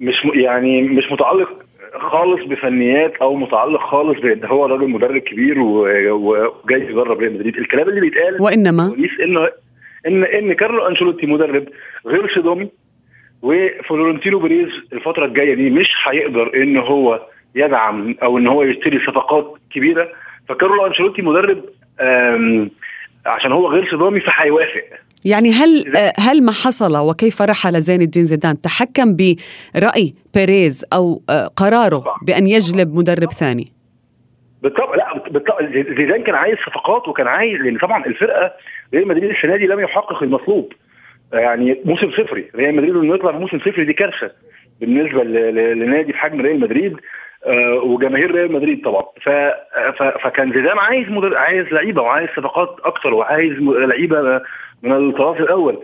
مش 0.00 0.14
يعني 0.34 0.82
مش 0.82 1.12
متعلق 1.12 1.64
خالص 1.94 2.44
بفنيات 2.46 3.16
أو 3.16 3.36
متعلق 3.36 3.80
خالص 3.80 4.20
بإن 4.20 4.44
هو 4.44 4.66
راجل 4.66 4.88
مدرب 4.90 5.18
كبير 5.18 5.58
وجاي 5.58 6.80
يدرب 6.80 7.20
ريال 7.20 7.34
مدريد. 7.34 7.56
الكلام 7.56 7.88
اللي 7.88 8.00
بيتقال 8.00 8.42
وإنما؟ 8.42 8.94
انه 9.24 9.48
ان 10.06 10.24
إن 10.24 10.52
كارلو 10.52 10.86
أنشيلوتي 10.86 11.26
مدرب 11.26 11.68
غير 12.06 12.34
صدامي 12.34 12.68
وفلورنتينو 13.42 14.38
بيريز 14.38 14.68
الفترة 14.92 15.24
الجاية 15.24 15.54
دي 15.54 15.70
مش 15.70 15.88
هيقدر 16.04 16.50
إن 16.62 16.76
هو 16.76 17.26
يدعم 17.54 18.14
أو 18.22 18.38
إن 18.38 18.46
هو 18.46 18.62
يشتري 18.62 18.98
صفقات 18.98 19.54
كبيرة. 19.74 20.08
فكارلو 20.48 20.86
أنشيلوتي 20.86 21.22
مدرب 21.22 21.64
عشان 23.26 23.52
هو 23.52 23.68
غير 23.68 23.90
صدامي 23.90 24.20
فهيوافق. 24.20 24.84
يعني 25.24 25.50
هل 25.50 25.96
آه، 25.96 26.12
هل 26.18 26.44
ما 26.44 26.52
حصل 26.52 26.96
وكيف 26.96 27.42
رحل 27.42 27.80
زين 27.80 28.02
الدين 28.02 28.24
زيدان؟ 28.24 28.60
تحكم 28.60 29.16
برأي 29.16 30.14
بيريز 30.34 30.84
أو 30.92 31.22
آه، 31.30 31.46
قراره 31.46 32.04
بأن 32.26 32.46
يجلب 32.46 32.94
مدرب 32.94 33.32
ثاني؟ 33.32 33.72
بالطبع 34.62 34.94
لا 34.94 35.28
بالطبع 35.30 35.58
زيدان 35.72 36.22
كان 36.22 36.34
عايز 36.34 36.56
صفقات 36.66 37.08
وكان 37.08 37.26
عايز 37.26 37.60
لأن 37.60 37.78
طبعا 37.78 38.06
الفرقة 38.06 38.52
ريال 38.94 39.08
مدريد 39.08 39.30
السنة 39.30 39.56
دي 39.56 39.66
لم 39.66 39.80
يحقق 39.80 40.22
المطلوب. 40.22 40.72
يعني 41.32 41.80
موسم 41.84 42.10
صفري 42.10 42.50
ريال 42.54 42.76
مدريد 42.76 42.96
انه 42.96 43.14
يطلع 43.14 43.30
موسم 43.30 43.58
صفري 43.58 43.84
دي 43.84 43.92
كارثة. 43.92 44.30
بالنسبة 44.80 45.24
لنادي 45.74 46.12
بحجم 46.12 46.40
ريال 46.40 46.60
مدريد 46.60 46.92
آه، 46.92 46.98
وجماهير 47.82 48.30
ريال 48.30 48.52
مدريد 48.52 48.84
طبعا. 48.84 49.02
فكان 50.22 50.52
زيدان 50.52 50.78
عايز 50.78 51.08
مدر... 51.08 51.36
عايز 51.36 51.66
لعيبة 51.72 52.02
وعايز 52.02 52.28
صفقات 52.36 52.76
أكتر 52.84 53.14
وعايز 53.14 53.52
لعيبة 53.62 54.40
من 54.82 54.92
الطرف 54.92 55.40
الأول. 55.40 55.78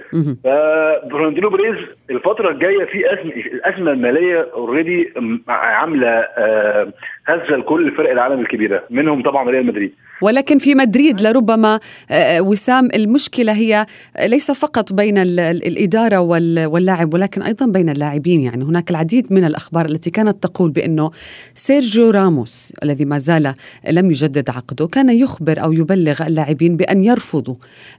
ففلورنتينو 0.44 1.50
بيريز 1.50 1.76
الفترة 2.10 2.50
الجاية 2.50 2.84
في 2.84 3.12
ازمه 3.12 3.32
الأزمة 3.32 3.92
المالية 3.92 4.48
already 4.54 5.12
عاملة 5.48 6.08
آه، 6.08 6.92
هزة 7.26 7.56
لكل 7.56 7.90
فرق 7.92 8.10
العالم 8.10 8.40
الكبيرة 8.40 8.82
منهم 8.90 9.22
طبعا 9.22 9.50
ريال 9.50 9.66
مدريد. 9.66 9.94
ولكن 10.20 10.58
في 10.58 10.74
مدريد 10.74 11.20
لربما 11.20 11.80
آه، 12.10 12.40
وسام 12.40 12.88
المشكلة 12.94 13.52
هي 13.52 13.86
ليس 14.24 14.50
فقط 14.50 14.92
بين 14.92 15.18
الإدارة 15.18 16.18
واللاعب 16.66 17.14
ولكن 17.14 17.42
أيضا 17.42 17.66
بين 17.66 17.88
اللاعبين. 17.88 18.40
يعني 18.40 18.64
هناك 18.64 18.90
العديد 18.90 19.32
من 19.32 19.44
الأخبار 19.44 19.86
التي 19.86 20.10
كانت 20.10 20.42
تقول 20.42 20.70
بأنه 20.70 21.10
سيرجيو 21.54 22.10
راموس 22.10 22.72
الذي 22.82 23.04
ما 23.04 23.18
زال 23.18 23.54
لم 23.88 24.10
يجدد 24.10 24.50
عقده 24.50 24.86
كان 24.86 25.10
يخبر 25.10 25.62
أو 25.62 25.72
يبلغ 25.72 26.26
اللاعبين 26.26 26.76
بأن 26.76 27.04
يرفضوا 27.04 27.54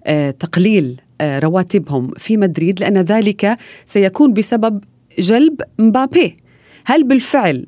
آه، 0.05 0.31
تقليل 0.31 1.01
آه، 1.21 1.39
رواتبهم 1.39 2.11
في 2.17 2.37
مدريد 2.37 2.79
لأن 2.79 2.97
ذلك 2.97 3.57
سيكون 3.85 4.33
بسبب 4.33 4.83
جلب 5.19 5.61
مبابي. 5.79 6.37
هل 6.85 7.03
بالفعل 7.03 7.65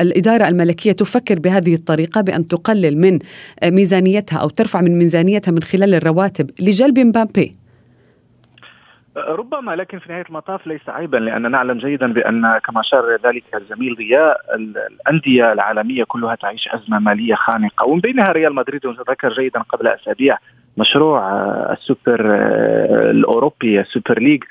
الإدارة 0.00 0.48
الملكية 0.48 0.92
تفكر 0.92 1.38
بهذه 1.38 1.74
الطريقة 1.74 2.20
بأن 2.20 2.48
تقلل 2.48 2.98
من 2.98 3.18
ميزانيتها 3.64 4.38
أو 4.38 4.48
ترفع 4.48 4.80
من 4.80 4.98
ميزانيتها 4.98 5.52
من 5.52 5.62
خلال 5.62 5.94
الرواتب 5.94 6.50
لجلب 6.60 6.98
مبابي. 6.98 7.56
ربما 9.16 9.76
لكن 9.76 9.98
في 9.98 10.12
نهاية 10.12 10.24
المطاف 10.28 10.66
ليس 10.66 10.88
عيبا 10.88 11.16
لأن 11.16 11.50
نعلم 11.50 11.78
جيدا 11.78 12.12
بأن 12.12 12.40
كما 12.40 12.80
اشار 12.80 13.18
ذلك 13.24 13.44
الزميل 13.54 13.94
ضياء 13.94 14.40
الأندية 14.54 15.52
العالمية 15.52 16.04
كلها 16.04 16.34
تعيش 16.34 16.68
أزمة 16.68 16.98
مالية 16.98 17.34
خانقة. 17.34 17.86
ومن 17.86 18.00
بينها 18.00 18.32
ريال 18.32 18.54
مدريد 18.54 18.86
وتذكر 18.86 19.32
جيدا 19.32 19.60
قبل 19.60 19.88
أسابيع 19.88 20.38
مشروع 20.76 21.22
السوبر 21.72 22.20
الأوروبي 23.10 23.80
ال 23.80 23.86
Super 23.86 24.18
League. 24.18 24.44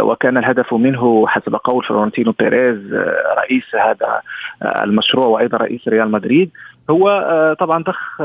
وكان 0.00 0.36
الهدف 0.36 0.74
منه 0.74 1.26
حسب 1.26 1.54
قول 1.54 1.84
فلورنتينو 1.84 2.34
بيريز 2.38 2.94
رئيس 3.38 3.74
هذا 3.74 4.20
المشروع 4.62 5.26
وأيضا 5.26 5.58
رئيس 5.58 5.88
ريال 5.88 6.10
مدريد. 6.10 6.50
هو 6.90 7.56
طبعا 7.60 7.82
ضخ 7.82 8.22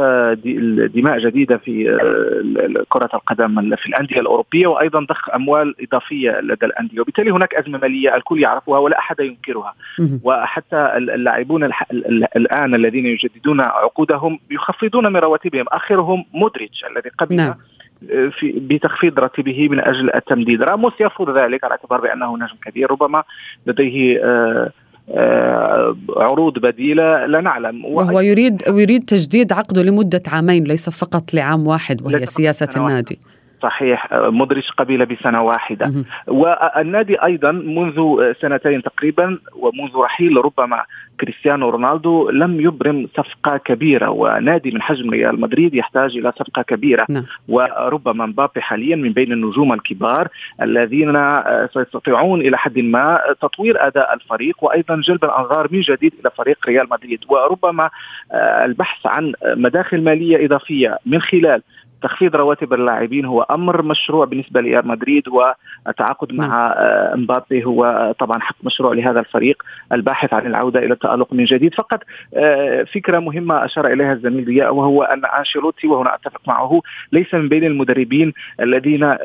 دماء 0.95 1.19
جديدة 1.19 1.57
في 1.57 1.97
كرة 2.89 3.09
القدم 3.13 3.75
في 3.75 3.85
الأندية 3.85 4.19
الأوروبية 4.19 4.67
وأيضا 4.67 4.99
ضخ 4.99 5.29
أموال 5.29 5.75
إضافية 5.81 6.39
لدى 6.39 6.65
الأندية. 6.65 7.01
وبالتالي 7.01 7.31
هناك 7.31 7.53
أزمة 7.53 7.77
مالية 7.77 8.15
الكل 8.15 8.39
يعرفها 8.39 8.77
ولا 8.77 8.99
أحد 8.99 9.19
ينكرها. 9.19 9.73
وحتى 10.23 10.91
اللاعبون 10.97 11.69
الآن 12.35 12.75
الذين 12.75 13.05
يجددون 13.05 13.61
عقودهم 13.61 14.39
يخفضون 14.51 15.13
من 15.13 15.17
رواتبهم 15.17 15.65
آخرهم 15.67 16.25
مودريتش 16.33 16.85
الذي 16.85 17.09
قبل 17.17 17.35
نعم. 17.35 17.55
في 18.07 18.51
بتخفيض 18.57 19.19
راتبه 19.19 19.69
من 19.69 19.79
أجل 19.79 20.15
التمديد. 20.15 20.61
راموس 20.61 20.93
يرفض 20.99 21.37
ذلك 21.37 21.63
على 21.63 21.71
اعتبار 21.71 22.01
بأنه 22.01 22.35
نجم 22.35 22.55
كبير. 22.65 22.91
ربما 22.91 23.23
لديه 23.67 24.19
آه 24.23 24.71
آه، 25.11 25.95
عروض 26.17 26.59
بديلة 26.59 27.25
لا 27.25 27.41
نعلم. 27.41 27.85
وهو 27.85 28.19
يريد 28.19 28.61
يريد 28.67 29.03
تجديد 29.03 29.53
عقده 29.53 29.83
لمدة 29.83 30.21
عامين 30.27 30.63
ليس 30.63 30.89
فقط 30.89 31.33
لعام 31.33 31.67
واحد 31.67 32.01
وهي 32.01 32.25
سياسة 32.25 32.69
النادي. 32.77 33.19
صحيح 33.61 34.07
مودريتش 34.13 34.71
قبل 34.71 35.05
بسنة 35.05 35.43
واحدة. 35.43 35.91
والنادي 36.27 37.23
أيضا 37.23 37.51
منذ 37.51 38.17
سنتين 38.41 38.81
تقريبا 38.81 39.39
ومنذ 39.55 39.97
رحيل 39.97 40.45
ربما 40.45 40.83
كريستيانو 41.21 41.69
رونالدو 41.69 42.29
لم 42.29 42.61
يبرم 42.61 43.07
صفقة 43.17 43.57
كبيرة 43.57 44.09
ونادي 44.09 44.71
من 44.71 44.81
حجم 44.81 45.09
ريال 45.09 45.41
مدريد 45.41 45.73
يحتاج 45.73 46.17
إلى 46.17 46.31
صفقة 46.31 46.61
كبيرة. 46.61 47.05
نعم. 47.09 47.23
وربما 47.47 48.25
مبابي 48.25 48.61
حاليا 48.61 48.95
من 48.95 49.13
بين 49.13 49.31
النجوم 49.31 49.73
الكبار 49.73 50.27
الذين 50.61 51.41
سيستطيعون 51.73 52.41
إلى 52.41 52.57
حد 52.57 52.79
ما 52.79 53.19
تطوير 53.41 53.87
أداء 53.87 54.13
الفريق 54.13 54.63
وأيضا 54.63 54.95
جلب 54.95 55.25
الأنظار 55.25 55.67
من 55.71 55.81
جديد 55.81 56.13
إلى 56.21 56.29
فريق 56.37 56.57
ريال 56.67 56.87
مدريد. 56.91 57.19
وربما 57.29 57.89
البحث 58.65 59.05
عن 59.05 59.33
مداخل 59.45 60.03
مالية 60.03 60.45
إضافية 60.45 60.97
من 61.05 61.21
خلال 61.21 61.61
تخفيض 62.01 62.35
رواتب 62.35 62.73
اللاعبين 62.73 63.25
هو 63.25 63.41
أمر 63.41 63.81
مشروع 63.81 64.25
بالنسبة 64.25 64.61
لريال 64.61 64.87
مدريد 64.87 65.23
والتعاقد 65.27 66.33
مع 66.33 66.47
نعم. 66.47 66.71
آه، 66.75 67.15
مبابي 67.15 67.65
هو 67.65 68.13
طبعا 68.19 68.39
حق 68.39 68.55
مشروع 68.63 68.93
لهذا 68.93 69.19
الفريق 69.19 69.63
الباحث 69.91 70.33
عن 70.33 70.47
العودة 70.47 70.79
إلى 70.79 70.93
التألق 70.93 71.33
من 71.33 71.45
جديد 71.45 71.73
فقط 71.73 71.99
آه، 72.33 72.83
فكرة 72.83 73.19
مهمة 73.19 73.65
أشار 73.65 73.87
إليها 73.87 74.13
الزميل 74.13 74.45
ضياء 74.45 74.75
وهو 74.75 75.03
أن 75.03 75.25
أنشيلوتي 75.25 75.87
وهنا 75.87 76.15
أتفق 76.15 76.41
معه 76.47 76.81
ليس 77.11 77.33
من 77.33 77.49
بين 77.49 77.63
المدربين 77.63 78.33
الذين 78.59 79.15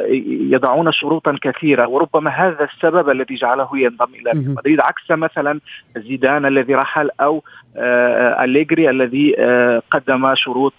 يضعون 0.51 0.93
شروطا 0.93 1.39
كثيرة 1.43 1.89
وربما 1.89 2.31
هذا 2.31 2.69
السبب 2.75 3.11
الذي 3.11 3.35
جعله 3.35 3.69
ينضم 3.75 4.15
إلى 4.15 4.31
ريال 4.31 4.55
مدريد 4.55 4.81
عكس 4.81 5.11
مثلا 5.11 5.61
زيدان 5.97 6.47
الذي 6.47 6.75
رحل 6.75 7.11
أو 7.21 7.43
آه، 7.77 8.45
أليجري 8.45 8.91
الذي 8.91 9.35
قدم 9.91 10.35
شروط 10.35 10.75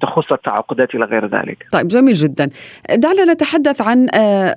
تخص 0.00 0.32
التعاقدات 0.32 0.94
إلى 0.94 1.04
غير 1.04 1.26
ذلك. 1.26 1.66
طيب 1.72 1.88
جميل 1.88 2.14
جدا. 2.14 2.50
دعنا 2.94 3.32
نتحدث 3.32 3.80
عن 3.80 4.08
آه، 4.14 4.56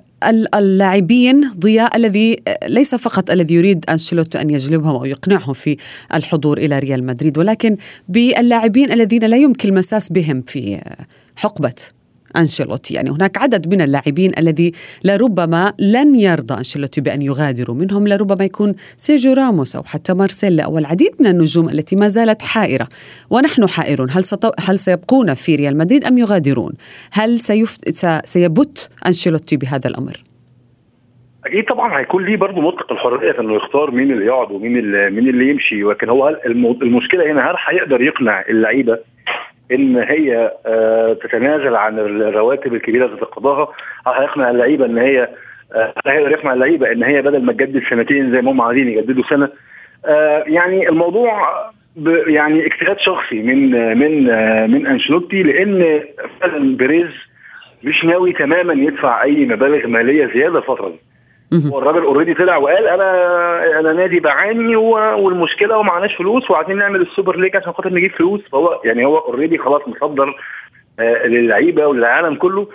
اللاعبين 0.56 1.52
ضياء 1.60 1.96
الذي 1.96 2.38
آه، 2.48 2.68
ليس 2.68 2.96
فقط 2.96 3.32
الذي 3.32 3.56
يريد 3.56 3.86
أنشيلوتي 3.90 4.42
أن 4.42 4.50
يجلبهم 4.50 4.96
أو 4.96 5.06
يقنعهم 5.06 5.54
في 5.54 5.78
الحضور 6.14 6.58
إلى 6.58 6.80
ريال 6.80 7.06
مدريد 7.06 7.38
ولكن 7.38 7.78
باللاعبين 8.10 8.92
الذين 8.92 9.24
لا 9.24 9.38
يمكن 9.38 9.70
المساس 9.70 10.12
بهم 10.12 10.42
في 10.42 10.76
آه، 10.76 11.06
حقبة 11.36 11.99
أنشيلوتي. 12.38 12.94
يعني 12.94 13.10
هناك 13.10 13.38
عدد 13.38 13.74
من 13.74 13.82
اللاعبين 13.82 14.32
الذي 14.38 14.72
لربما 15.04 15.74
لن 15.80 16.16
يرضى 16.16 16.54
أنشيلوتي 16.54 17.02
بأن 17.02 17.22
يغادروا. 17.22 17.76
منهم 17.76 18.08
لربما 18.08 18.46
يكون 18.46 18.76
سيرجيو 18.98 19.34
راموس 19.34 19.76
أو 19.76 19.84
حتى 19.84 20.14
مارسيلو 20.14 20.64
أو 20.64 20.78
العديد 20.78 21.12
من 21.20 21.28
النجوم 21.28 21.70
التي 21.70 21.96
ما 21.96 22.08
زالت 22.08 22.42
حائرة. 22.42 22.88
ونحن 23.30 23.68
حائرون. 23.68 24.10
هل, 24.12 24.24
ستو... 24.24 24.52
هل 24.60 24.80
سيبقون 24.80 25.34
في 25.34 25.56
ريال 25.56 25.78
مدريد 25.78 26.06
أم 26.06 26.18
يغادرون؟ 26.18 26.74
هل 27.12 27.40
سيف... 27.40 27.78
سيبت 28.24 28.90
أنشيلوتي 29.08 29.58
بهذا 29.58 29.88
الأمر؟ 29.88 30.18
أكيد 31.46 31.66
طبعا. 31.66 32.00
هيكون 32.00 32.26
ليه 32.26 32.38
برضه 32.38 32.62
مطلق 32.62 32.92
الحرية 32.92 33.40
إنه 33.40 33.56
يختار 33.56 33.92
مين 33.92 34.12
اللي 34.12 34.26
يقعد 34.26 34.52
ومين 34.52 34.78
اللي 34.78 35.10
مين 35.10 35.30
اللي 35.30 35.50
يمشي. 35.50 35.84
ولكن 35.84 36.10
هو 36.10 36.40
المشكلة 36.82 37.32
هنا 37.32 37.52
هل 37.52 37.56
هيقدر 37.68 38.02
يقنع 38.02 38.44
اللعيبة 38.50 38.98
إن 39.72 39.98
هي 39.98 40.52
آه، 40.66 41.14
تتنازل 41.14 41.76
عن 41.76 42.00
الرواتب 42.00 42.74
الكبيرة 42.74 43.06
اللي 43.06 43.18
تتقاضاها 43.18 43.68
هيقنع 44.08 44.50
اللعيبة 44.50 44.86
إن 44.86 44.98
هي 44.98 45.30
آه، 45.76 45.94
هيقدر 46.08 46.32
يقنع 46.32 46.54
اللعيبة 46.54 46.92
إن 46.92 47.04
هي 47.04 47.22
بدل 47.22 47.44
ما 47.44 47.54
تجدد 47.54 47.84
سنتين 47.90 48.32
زي 48.32 48.42
ما 48.42 48.52
هم 48.52 48.62
عايزين 48.62 48.88
يجددوا 48.88 49.24
سنة. 49.30 49.50
آه، 50.06 50.44
يعني 50.48 50.90
الموضوع 50.90 51.50
يعني 52.28 52.66
اجتهاد 52.66 53.00
شخصي 53.00 53.42
من 53.42 53.72
من 53.98 54.24
من 54.72 54.88
أنشيلوتي 54.88 55.44
لأن 55.44 56.02
فعلا 56.42 56.78
بيريز 56.78 57.12
مش 57.84 58.06
ناوي 58.06 58.34
تماما 58.34 58.74
يدفع 58.74 59.24
أي 59.24 59.46
مبالغ 59.46 59.88
مالية 59.88 60.26
زيادة 60.34 60.58
الفترة 60.58 60.90
دي. 60.90 61.09
هو 61.54 61.80
الراجل 61.80 62.04
already 62.04 62.34
طلع 62.34 62.58
وقال 62.58 62.88
أنا 62.88 63.80
أنا 63.80 63.94
نادي 63.94 64.20
بعاني 64.20 64.76
والمشكلة 64.76 65.78
ومعناش 65.78 66.16
فلوس 66.16 66.52
وعايزين 66.52 66.78
نعمل 66.78 67.02
ال 67.02 67.07
Super 67.07 67.36
League 67.40 67.56
عشان 67.56 67.74
خاطر 67.74 67.94
نجيب 67.94 68.12
فلوس. 68.12 68.42
فهو 68.52 68.82
يعني 68.86 69.06
هو 69.06 69.18
already 69.18 69.58
خلاص 69.58 69.82
مصدر 69.88 70.36
آه 71.00 71.28
للعيبة 71.28 71.88
وللعالم 71.88 72.36
كله 72.36 72.68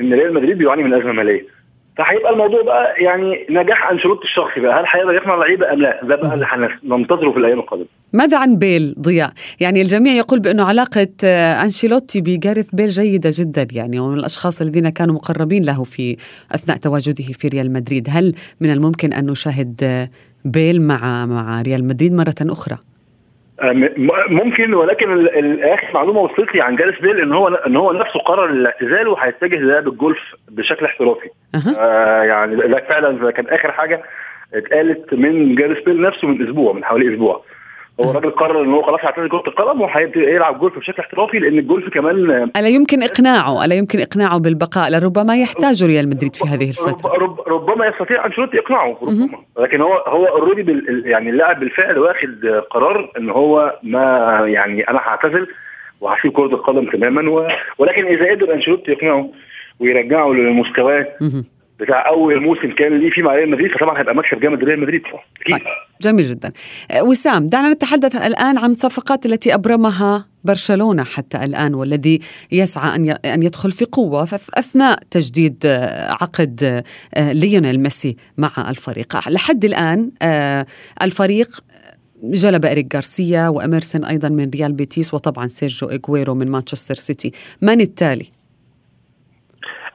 إن 0.00 0.14
ريال 0.14 0.34
مدريد 0.34 0.58
بيعاني 0.58 0.82
من 0.82 0.94
أزمة 0.94 1.12
مالية. 1.12 1.61
فهيبقى 1.96 2.32
الموضوع 2.32 2.62
بقى 2.62 2.94
يعني 2.98 3.46
نجاح 3.50 3.90
أنشيلوتي 3.90 4.24
الشخصي 4.24 4.60
بقى 4.60 4.80
هل 4.80 4.84
هيقدر 4.88 5.14
يقنع 5.14 5.34
اللعيبة 5.34 5.72
أم 5.72 5.78
لا 5.78 6.00
ده 6.04 6.16
بقى 6.16 6.34
اللي 6.34 6.46
هننتظره 6.48 7.32
في 7.32 7.38
الأيام 7.38 7.58
القادمة 7.58 7.86
ماذا 8.12 8.38
عن 8.38 8.56
بيل 8.56 8.94
ضياء؟ 9.00 9.32
يعني 9.60 9.82
الجميع 9.82 10.12
يقول 10.12 10.40
بأنه 10.40 10.64
علاقة 10.64 11.08
آه، 11.24 11.62
أنشيلوتي 11.62 12.20
بجارث 12.20 12.66
بيل 12.72 12.88
جيدة 12.88 13.30
جدا 13.32 13.66
يعني 13.72 14.00
ومن 14.00 14.18
الأشخاص 14.18 14.60
الذين 14.60 14.88
كانوا 14.88 15.14
مقربين 15.14 15.64
له 15.64 15.84
في 15.84 16.16
أثناء 16.54 16.76
تواجده 16.76 17.24
في 17.24 17.48
ريال 17.48 17.72
مدريد 17.72 18.08
هل 18.10 18.34
من 18.60 18.70
الممكن 18.70 19.12
أن 19.12 19.30
نشاهد 19.30 19.80
آه، 19.82 20.08
بيل 20.44 20.82
مع 20.82 21.26
مع 21.26 21.62
ريال 21.62 21.84
مدريد 21.84 22.12
مرة 22.12 22.34
أخرى؟ 22.40 22.78
ممكن 24.28 24.74
ولكن 24.74 25.28
اخر 25.64 25.94
معلومة 25.94 26.20
وصلت 26.20 26.54
لي 26.54 26.62
عن 26.62 26.76
جاريس 26.76 27.00
بيل 27.00 27.20
إن 27.20 27.32
هو 27.32 27.48
إن 27.48 27.76
هو 27.76 27.92
نفسه 27.92 28.20
قرر 28.20 28.50
الاعتزال 28.50 29.08
وهيتجه 29.08 29.56
للعب 29.56 29.88
الجولف 29.88 30.18
بشكل 30.48 30.86
احترافي 30.86 31.28
أه. 31.54 31.80
آه 31.80 32.22
يعني 32.22 32.56
ده 32.56 32.84
فعلا 32.88 33.30
كان 33.30 33.46
آخر 33.46 33.72
حاجة 33.72 34.02
اتقالت 34.54 35.14
من 35.14 35.54
جاريس 35.54 35.84
بيل 35.84 36.00
نفسه 36.00 36.28
من 36.28 36.48
أسبوع 36.48 36.72
من 36.72 36.84
حوالي 36.84 37.14
أسبوع 37.14 37.44
هو 38.04 38.10
الراجل 38.10 38.30
قرر 38.30 38.62
إن 38.62 38.72
هو 38.72 38.82
خلاص 38.82 39.00
هيعتزل 39.00 39.28
كرة 39.28 39.42
القدم 39.46 39.80
وهيبتدي 39.80 40.24
يلعب 40.24 40.58
جولف 40.58 40.78
بشكل 40.78 41.02
احترافي 41.02 41.38
لأن 41.38 41.58
الجولف 41.58 41.88
كمان 41.88 42.50
ألا 42.56 42.68
يمكن 42.68 43.02
إقناعه؟ 43.02 43.64
ألا 43.64 43.74
يمكن 43.74 44.00
إقناعه 44.00 44.38
بالبقاء؟ 44.38 44.90
لربما 44.90 45.36
يحتاج 45.36 45.84
ريال 45.84 46.08
مدريد 46.08 46.34
في 46.36 46.48
هذه 46.48 46.70
الفترة. 46.70 47.12
رب 47.12 47.40
ربما 47.40 47.86
يستطيع 47.86 48.26
أنشيلوتي 48.26 48.58
إقناعه 48.58 48.98
ربما. 49.02 49.28
لكن 49.58 49.80
هو 49.80 49.92
هو 49.94 50.24
already 50.24 50.82
يعني 51.04 51.30
اللاعب 51.30 51.60
بالفعل 51.60 51.98
واخد 51.98 52.62
قرار 52.70 53.12
إن 53.18 53.30
هو 53.30 53.78
ما 53.82 54.38
يعني 54.46 54.82
أنا 54.82 54.98
هعتزل 54.98 55.46
وهسيب 56.00 56.32
كرة 56.32 56.46
القدم 56.46 56.90
تماما 56.90 57.30
و... 57.30 57.48
ولكن 57.78 58.06
إذا 58.06 58.30
قدر 58.30 58.54
أنشيلوتي 58.54 58.90
يقنعه 58.90 59.28
ويرجعه 59.80 60.28
لمستواه 60.28 61.06
بتاع 61.82 62.08
أول 62.08 62.42
موسم 62.42 62.70
كان 62.78 62.98
ليه 62.98 63.10
فيه 63.10 63.22
مع 63.22 63.34
ريال 63.34 63.50
مدريد 63.50 63.70
فطبعا 63.70 63.98
هيبقى 63.98 64.14
مكسب 64.14 64.40
جامد 64.40 64.62
لريال 64.62 64.80
مدريد 64.80 65.02
أكيد 65.40 65.58
طيب. 65.58 65.66
جميل 66.02 66.30
جدا 66.30 66.48
أه، 66.90 67.02
وسام 67.02 67.46
دعنا 67.46 67.72
نتحدث 67.72 68.16
الآن 68.16 68.58
عن 68.58 68.70
الصفقات 68.70 69.26
التي 69.26 69.54
أبرمها 69.54 70.26
برشلونة 70.44 71.04
حتى 71.04 71.44
الآن 71.44 71.74
والذي 71.74 72.20
يسعى 72.52 72.96
أن 72.96 73.10
أن 73.10 73.42
يدخل 73.42 73.72
في 73.72 73.84
قوة 73.84 74.22
أثناء 74.54 74.98
تجديد 75.10 75.58
أه، 75.66 76.12
عقد 76.12 76.84
أه، 77.14 77.32
ليونيل 77.32 77.80
ميسي 77.80 78.16
مع 78.38 78.70
الفريق 78.70 79.28
لحد 79.28 79.64
الآن 79.64 80.10
الفريق 81.02 81.48
جلب 82.24 82.64
إريك 82.64 82.94
غارسيا 82.94 83.48
وإيمرسون 83.48 84.04
أيضا 84.04 84.28
من 84.28 84.50
ريال 84.50 84.72
بيتيس 84.72 85.14
وطبعا 85.14 85.48
سيرجيو 85.48 85.88
أغويرو 85.88 86.34
من 86.34 86.48
مانشستر 86.48 86.94
سيتي 86.94 87.32
من 87.62 87.80
التالي؟ 87.80 88.41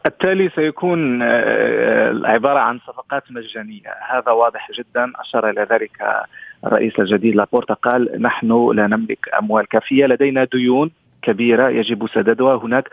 التالي 0.07 0.49
سيكون 0.49 1.21
آه، 1.21 1.27
آه، 1.27 2.21
عبارة 2.23 2.59
عن 2.59 2.79
صفقات 2.79 3.23
مجانية. 3.31 3.93
هذا 4.09 4.31
واضح 4.31 4.71
جدا. 4.71 5.11
أشار 5.15 5.49
إلى 5.49 5.67
ذلك 5.71 6.25
الرئيس 6.65 6.99
الجديد 6.99 7.35
لابورتا 7.35 7.73
قال 7.73 8.21
نحن 8.21 8.71
لا 8.75 8.87
نملك 8.87 9.29
أموال 9.39 9.67
كافية 9.67 10.05
لدينا 10.05 10.43
ديون 10.43 10.91
كبيرة 11.21 11.69
يجب 11.69 12.07
سدادها. 12.07 12.55
هناك 12.55 12.89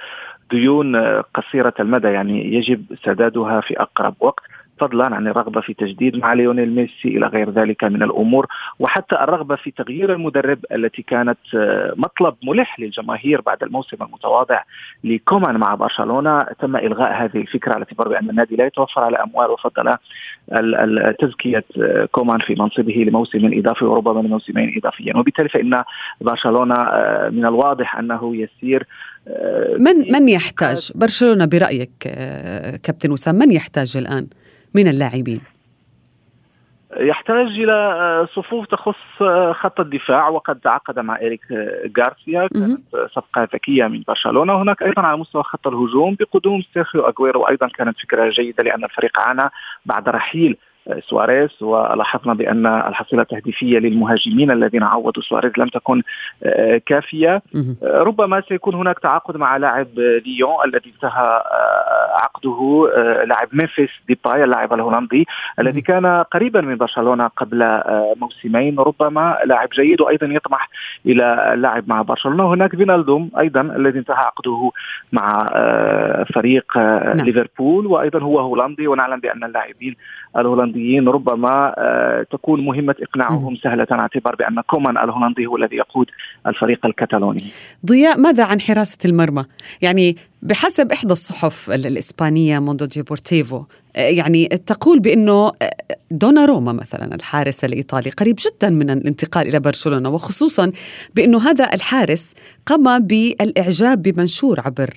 ديون 0.50 0.96
آه، 0.96 1.24
قصيرة 1.34 1.74
المدى 1.80 2.08
يعني 2.08 2.54
يجب 2.54 2.84
سدادها 3.04 3.60
في 3.60 3.80
أقرب 3.80 4.14
وقت. 4.20 4.42
فضلا 4.78 5.04
عن 5.04 5.28
الرغبة 5.28 5.60
في 5.60 5.74
تجديد 5.74 6.16
مع 6.16 6.32
ليونيل 6.32 6.74
ميسي 6.74 7.08
إلى 7.08 7.26
غير 7.26 7.50
ذلك 7.50 7.84
من 7.84 8.02
الأمور 8.02 8.46
وحتى 8.78 9.14
الرغبة 9.14 9.56
في 9.56 9.70
تغيير 9.70 10.12
المدرب 10.12 10.58
التي 10.72 11.02
كانت 11.02 11.38
آه، 11.54 11.94
مطلب 11.96 12.34
ملح 12.42 12.80
للجماهير 12.80 13.40
بعد 13.40 13.62
الموسم 13.62 13.96
المتواضع 14.02 14.62
لكومان 15.04 15.56
مع 15.56 15.74
برشلونة. 15.74 16.42
تم 16.42 16.76
إلغاء 16.76 17.24
هذه 17.24 17.40
الفكرة 17.40 17.72
على 17.72 17.84
اعتبار 17.84 18.08
بان 18.08 18.30
النادي 18.30 18.56
لا 18.56 18.66
يتوفر 18.66 19.00
على 19.00 19.16
أموال 19.16 19.50
وفضل 19.50 19.96
تزكية 21.20 21.64
آه، 21.80 22.08
كومان 22.12 22.38
في 22.38 22.54
منصبه 22.58 23.04
لموسم 23.08 23.50
إضافي 23.52 23.84
وربما 23.84 24.20
لموسمين 24.20 24.74
اضافيا 24.76 25.16
وبالتالي 25.16 25.48
فإن 25.48 25.84
برشلونة 26.20 26.74
آه، 26.74 27.28
من 27.28 27.46
الواضح 27.46 27.98
أنه 27.98 28.36
يسير 28.36 28.86
من 29.78 30.12
من 30.12 30.28
يحتاج؟ 30.28 30.92
برشلونة 30.94 31.46
برأيك 31.46 31.90
كابتن 32.82 33.10
وسام 33.10 33.34
من 33.34 33.50
يحتاج 33.50 33.96
الآن؟ 33.96 34.26
من 34.74 34.88
اللاعبين؟ 34.88 35.40
يحتاج 36.96 37.46
إلى 37.46 37.72
آه، 37.72 38.28
صفوف 38.34 38.66
تخص 38.66 39.22
آه، 39.22 39.52
خط 39.52 39.80
الدفاع 39.80 40.28
وقد 40.28 40.60
تعاقد 40.60 40.98
مع 40.98 41.16
اريك 41.16 41.40
غارسيا 41.98 42.46
كانت 42.46 42.80
صفقة 43.14 43.48
ذكية 43.54 43.86
من 43.86 44.02
برشلونة. 44.08 44.62
هناك 44.62 44.82
أيضا 44.82 45.02
على 45.02 45.16
مستوى 45.16 45.42
خط 45.42 45.66
الهجوم 45.66 46.16
بقدوم 46.20 46.62
سيرخيو 46.74 47.08
أغويرو 47.08 47.48
أيضا 47.48 47.68
كانت 47.68 47.98
فكرة 47.98 48.30
جيدة 48.30 48.62
لأن 48.62 48.84
الفريق 48.84 49.20
عانى 49.20 49.50
بعد 49.86 50.08
رحيل 50.08 50.56
سواريز 51.08 51.62
ولاحظنا 51.62 52.34
بأن 52.34 52.66
الحصيلة 52.66 53.22
التهديفية 53.22 53.78
للمهاجمين 53.78 54.50
الذين 54.50 54.82
عوضوا 54.82 55.22
سواريز 55.22 55.52
لم 55.58 55.68
تكن 55.68 56.02
آه، 56.42 56.80
كافية. 56.86 57.42
آه، 57.82 58.02
ربما 58.02 58.42
سيكون 58.48 58.74
هناك 58.74 58.98
تعاقد 58.98 59.36
مع 59.36 59.56
لاعب 59.56 59.88
ليون 59.98 60.54
الذي 60.64 60.92
انتهى 60.94 61.42
آه، 61.52 62.14
عقده 62.14 62.90
لاعب 63.24 63.48
ميمفيس 63.52 63.90
ديباي 64.08 64.44
اللاعب 64.44 64.72
الهولندي 64.72 65.26
الذي 65.58 65.80
كان 65.80 66.06
قريبا 66.06 66.60
من 66.60 66.76
برشلونة 66.76 67.26
قبل 67.26 67.82
موسمين. 68.16 68.78
ربما 68.78 69.38
لاعب 69.44 69.68
جيد 69.68 70.00
وأيضا 70.00 70.26
يطمح 70.26 70.68
إلى 71.06 71.54
اللعب 71.54 71.88
مع 71.88 72.02
برشلونة. 72.02 72.54
هناك 72.54 72.76
فينالدوم 72.76 73.30
أيضا 73.38 73.60
الذي 73.60 73.98
انتهى 73.98 74.16
عقده 74.16 74.70
مع 75.12 75.50
فريق 76.34 76.76
نعم. 76.76 77.12
ليفربول 77.24 77.86
وأيضا 77.86 78.18
هو 78.18 78.40
هولندي. 78.40 78.88
ونعلم 78.88 79.20
بأن 79.20 79.44
اللاعبين 79.44 79.96
الهولنديين 80.36 80.73
ربما 81.08 81.74
آه، 81.78 82.26
تكون 82.32 82.64
مهمة 82.64 82.94
إقناعهم 83.02 83.56
سهلة 83.56 83.86
على 83.90 84.00
اعتبار 84.00 84.34
بأن 84.36 84.60
كومان 84.60 84.98
الهولندي 84.98 85.46
هو 85.46 85.56
الذي 85.56 85.76
يقود 85.76 86.06
الفريق 86.46 86.86
الكتالوني 86.86 87.44
ضياء 87.86 88.18
ماذا 88.20 88.44
عن 88.44 88.60
حراسة 88.60 88.98
المرمى؟ 89.04 89.44
يعني 89.82 90.16
بحسب 90.42 90.92
إحدى 90.92 91.12
الصحف 91.12 91.70
الإسبانية 91.70 92.58
موندو 92.58 92.84
ديبورتيفو 92.84 93.62
آه، 93.96 94.00
يعني 94.00 94.46
تقول 94.46 95.00
بأنه 95.00 95.52
آه، 95.62 95.70
دوناروما 96.10 96.72
مثلا 96.72 97.14
الحارس 97.14 97.64
الإيطالي 97.64 98.10
قريب 98.10 98.36
جدا 98.38 98.70
من 98.70 98.90
الانتقال 98.90 99.48
إلى 99.48 99.60
برشلونة 99.60 100.08
وخصوصا 100.08 100.72
بأنه 101.14 101.50
هذا 101.50 101.74
الحارس 101.74 102.34
قام 102.66 103.06
بالإعجاب 103.06 104.02
بمنشور 104.02 104.60
عبر 104.60 104.90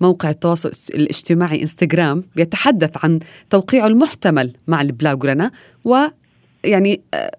موقع 0.00 0.30
التواصل 0.30 0.70
الاجتماعي 0.94 1.62
انستغرام 1.62 2.24
بيتحدث 2.36 2.90
عن 3.04 3.18
توقيعه 3.50 3.86
المحتمل 3.86 4.52
مع 4.66 4.80
البلاغرانا 4.80 5.50
ويعني 5.84 7.00
آه، 7.14 7.30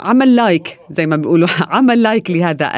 عمل 0.00 0.36
like 0.36 0.78
زي 0.90 1.06
ما 1.06 1.16
بيقولوا 1.16 1.48
عمل 1.76 2.02
like 2.02 2.30
لهذا 2.30 2.72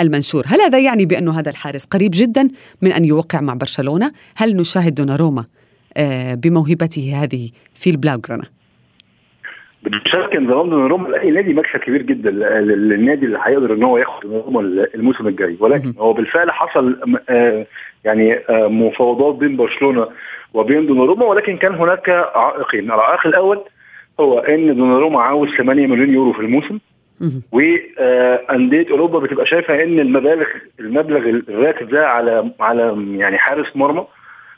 المنشور. 0.00 0.44
هل 0.46 0.60
هذا 0.60 0.78
يعني 0.78 1.06
بأنه 1.06 1.40
هذا 1.40 1.50
الحارس 1.50 1.84
قريب 1.84 2.10
جدا 2.14 2.48
من 2.82 2.92
أن 2.92 3.04
يوقع 3.04 3.40
مع 3.40 3.54
برشلونة؟ 3.54 4.12
هل 4.36 4.56
نشاهد 4.56 4.94
دوناروما 4.94 5.44
آه، 5.96 6.34
بموهبته 6.34 7.22
هذه 7.22 7.50
في 7.74 7.90
البلاغرانا 7.90 8.44
بشكل 9.84 10.44
نظام 10.44 10.70
دوناروما 10.70 11.08
لاي 11.08 11.30
نادي 11.30 11.54
مكسب 11.54 11.78
كبير 11.78 12.02
جدا 12.02 12.30
للنادي 12.30 13.26
اللي 13.26 13.38
هيقدر 13.42 13.74
إن 13.74 13.82
هو 13.82 13.98
ياخد 13.98 14.22
دوناروما 14.22 14.60
الموسم 14.94 15.28
الجاي. 15.28 15.56
ولكن 15.60 15.92
هو 15.98 16.12
بالفعل 16.12 16.50
حصل 16.50 16.96
آه، 17.28 17.66
يعني 18.04 18.34
آه، 18.34 18.68
مفاوضات 18.68 19.34
بين 19.34 19.56
برشلونة 19.56 20.08
وبين 20.54 20.86
دوناروما 20.86 21.24
ولكن 21.26 21.56
كان 21.56 21.74
هناك 21.74 22.08
عائقين. 22.34 22.84
العائق 22.84 23.26
الأول 23.26 23.60
هو 24.20 24.38
إن 24.38 24.76
دوناروما 24.76 25.20
عاوز 25.20 25.48
8 25.48 25.86
مليون 25.86 26.10
يورو 26.10 26.32
في 26.32 26.40
الموسم. 26.40 26.78
وأندية 27.52 28.90
أوروبا 28.90 29.18
بتبقى 29.18 29.46
شايفة 29.46 29.82
إن 29.82 29.98
المبالغ 29.98 30.46
المبلغ 30.80 31.28
الراتب 31.48 31.88
ده 31.88 32.08
على 32.08 32.50
على 32.60 32.96
يعني 33.18 33.38
حارس 33.38 33.76
مرمى 33.76 34.04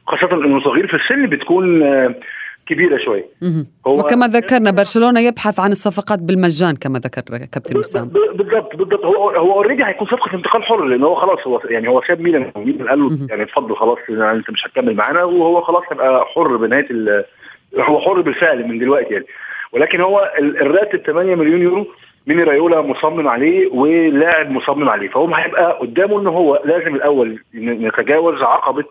خاصة 0.06 0.44
إنه 0.44 0.60
صغير 0.60 0.86
في 0.86 0.94
السن 0.94 1.26
بتكون 1.26 1.82
كبيرة 2.66 2.98
شوية 2.98 3.24
وكما 3.86 4.26
ذكرنا 4.26 4.70
برشلونة 4.70 5.20
يبحث 5.20 5.60
عن 5.60 5.72
الصفقات 5.72 6.18
بالمجان 6.18 6.76
كما 6.76 6.98
ذكر 6.98 7.20
كابتن 7.52 7.78
وسام. 7.78 8.08
بالضبط 8.08 8.76
بالضبط. 8.76 9.04
هو 9.04 9.30
هو 9.30 9.52
already 9.52 9.84
هيكون 9.84 10.06
صفقة 10.06 10.34
انتقال 10.34 10.62
حر 10.62 10.84
لأن 10.84 11.02
هو 11.02 11.14
خلاص 11.14 11.46
هو 11.46 11.60
يعني 11.64 11.88
هو 11.88 12.02
ساب 12.08 12.20
ميلان 12.20 12.52
ميلان 12.56 12.88
قال 12.88 13.00
له 13.00 13.18
يعني 13.30 13.42
اتفضل 13.42 13.76
خلاص 13.76 13.98
يعني 14.08 14.38
أنت 14.38 14.50
مش 14.50 14.66
هتكمل 14.66 14.94
معانا 14.94 15.24
وهو 15.24 15.60
خلاص 15.60 15.82
هيبقى 15.90 16.24
حر 16.34 16.56
بنهاية 16.56 16.86
هو 17.78 18.00
حر 18.00 18.20
بالفعل 18.20 18.68
من 18.68 18.78
دلوقتي 18.78 19.14
يعني. 19.14 19.26
ولكن 19.72 20.00
هو 20.00 20.32
الراتب 20.38 20.98
8 20.98 21.34
مليون 21.34 21.62
يورو 21.62 21.86
ميني 22.26 22.42
رايولا 22.42 22.82
مصمم 22.82 23.28
عليه 23.28 23.68
ولاعب 23.72 24.50
مصمم 24.50 24.88
عليه. 24.88 25.08
فهو 25.08 25.34
هيبقى 25.34 25.78
قدامه 25.80 26.20
إن 26.20 26.26
هو 26.26 26.62
لازم 26.64 26.94
الأول 26.94 27.42
نتجاوز 27.54 28.42
عقبة 28.42 28.84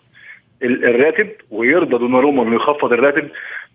الراتب 0.63 1.27
ويرضى 1.51 1.97
دوناروما 1.97 2.43
إنه 2.43 2.55
يخفض 2.55 2.93
الراتب. 2.93 3.27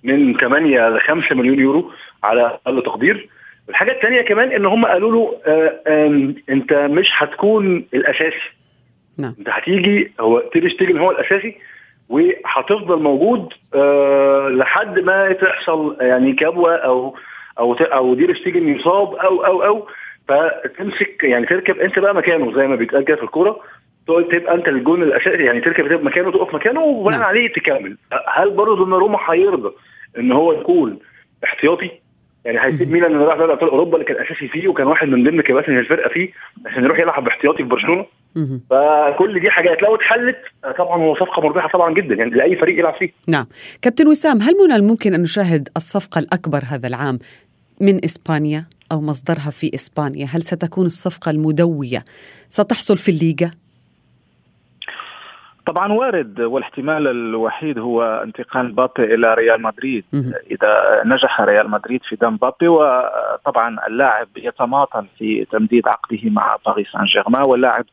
من 0.05 0.35
8 0.37 0.89
ل 0.89 1.01
5 1.01 1.35
مليون 1.35 1.59
يورو 1.59 1.91
على 2.25 2.59
أقل 2.67 2.83
تقدير. 2.83 3.29
الحاجة 3.69 3.93
الثانية 3.93 4.23
كمان 4.23 4.53
إن 4.53 4.67
هم 4.67 4.87
قالوا 4.87 5.13
له 5.13 5.37
آه 5.47 6.33
أنت 6.51 6.73
مش 6.73 7.07
هتكون 7.17 7.85
الأساسي. 7.95 8.51
نعم. 9.19 9.35
أنت 9.39 9.49
هتيجي 9.49 10.13
هو 10.21 10.39
تير 10.53 10.69
شتيجن 10.69 10.99
هو 10.99 11.11
الأساسي 11.11 11.57
وهتفضل 12.09 13.03
موجود 13.03 13.53
آه 13.75 14.49
لحد 14.49 14.99
ما 14.99 15.33
تحصل 15.33 15.97
يعني 16.01 16.33
كبوة 16.33 16.75
أو 16.77 17.17
أو 17.59 17.75
أو 17.75 18.15
دير 18.15 18.35
شتيجن 18.35 18.69
يصاب 18.69 19.15
أو 19.15 19.45
أو 19.47 19.63
أو. 19.65 19.87
فتمسك 20.29 21.25
يعني 21.25 21.47
تركب 21.47 21.79
أنت 21.79 21.99
بقى 21.99 22.15
مكانه 22.15 22.53
زي 22.57 22.67
ما 22.67 22.77
بيتقال 22.77 23.05
كده 23.05 23.17
في 23.17 23.23
الكورة. 23.23 23.61
تبقى 24.33 24.55
أنت 24.55 24.69
الجون 24.69 25.03
الأساسي 25.03 25.45
يعني 25.45 25.61
تركب 25.61 25.89
تبقى 25.89 26.05
مكانه 26.05 26.31
تقف 26.31 26.55
مكانه 26.55 26.81
وبناء 26.81 27.19
نعم. 27.19 27.29
عليه 27.29 27.53
تكمل. 27.53 27.97
هل 28.35 28.51
برضه 28.51 28.77
دوناروما 28.77 29.19
هيرضى 29.29 29.73
إن 30.19 30.33
هو 30.33 30.53
يكون 30.53 30.99
احتياطي؟ 31.45 31.91
يعني 32.45 32.65
هيسيب 32.65 32.91
ميلان 32.91 33.15
انه 33.15 33.25
راح 33.25 33.39
دوري 33.39 33.53
أبطال 33.53 33.69
أوروبا 33.71 33.95
اللي 33.95 34.05
كان 34.05 34.25
أساسي 34.25 34.49
فيه 34.49 34.69
وكان 34.69 34.87
واحد 34.87 35.09
من 35.09 35.25
ضمن 35.25 35.41
كباتن 35.41 35.79
الفرقة 35.79 36.09
فيه 36.09 36.31
عشان 36.67 36.85
يروح 36.85 36.99
يلعب 36.99 37.25
باحتياطي 37.25 37.57
في 37.63 37.69
برشلونة. 37.69 38.07
فكل 38.71 39.41
دي 39.41 39.51
حاجات 39.51 39.83
لو 39.83 39.95
اتحلت 39.95 40.37
طبعا 40.79 41.03
هو 41.03 41.15
صفقة 41.15 41.43
مربحة 41.43 41.69
طبعا 41.69 41.95
جدا 41.95 42.15
يعني 42.15 42.31
لأي 42.31 42.57
فريق 42.57 42.79
يلعب 42.79 42.95
فيه. 42.95 43.11
نعم. 43.29 43.47
كابتن 43.83 44.09
وسام 44.09 44.41
هل 44.43 44.55
من 44.67 44.73
الممكن 44.73 45.15
أن 45.15 45.23
نشاهد 45.23 45.69
الصفقة 45.77 46.19
الأكبر 46.19 46.63
هذا 46.67 46.89
العام 46.89 47.19
من 47.81 48.05
إسبانيا 48.05 48.65
أو 48.93 49.01
مصدرها 49.01 49.51
في 49.51 49.71
إسبانيا؟ 49.75 50.27
هل 50.27 50.43
ستكون 50.43 50.87
الصفقة 50.87 51.31
المدوية؟ 51.31 52.03
ستحصل 52.51 52.97
في 52.97 53.11
الليغا؟ 53.11 53.51
طبعا 55.67 55.93
وارد 55.93 56.41
والاحتمال 56.41 57.07
الوحيد 57.09 57.79
هو 57.79 58.03
انتقال 58.03 58.69
مبابي 58.69 59.15
إلى 59.15 59.35
ريال 59.35 59.63
مدريد. 59.63 60.05
إذا 60.51 61.03
نجح 61.05 61.41
ريال 61.41 61.71
مدريد 61.71 62.03
في 62.03 62.17
دم 62.17 62.33
مبابي 62.35 62.69
وطبعا 62.69 63.87
اللاعب 63.87 64.29
يتماطل 64.37 65.07
في 65.19 65.45
تمديد 65.45 65.89
عقده 65.89 66.19
مع 66.25 66.57
باريس 66.67 66.89
سان 66.93 67.05
جيرمان 67.05 67.43
واللاعب 67.43 67.85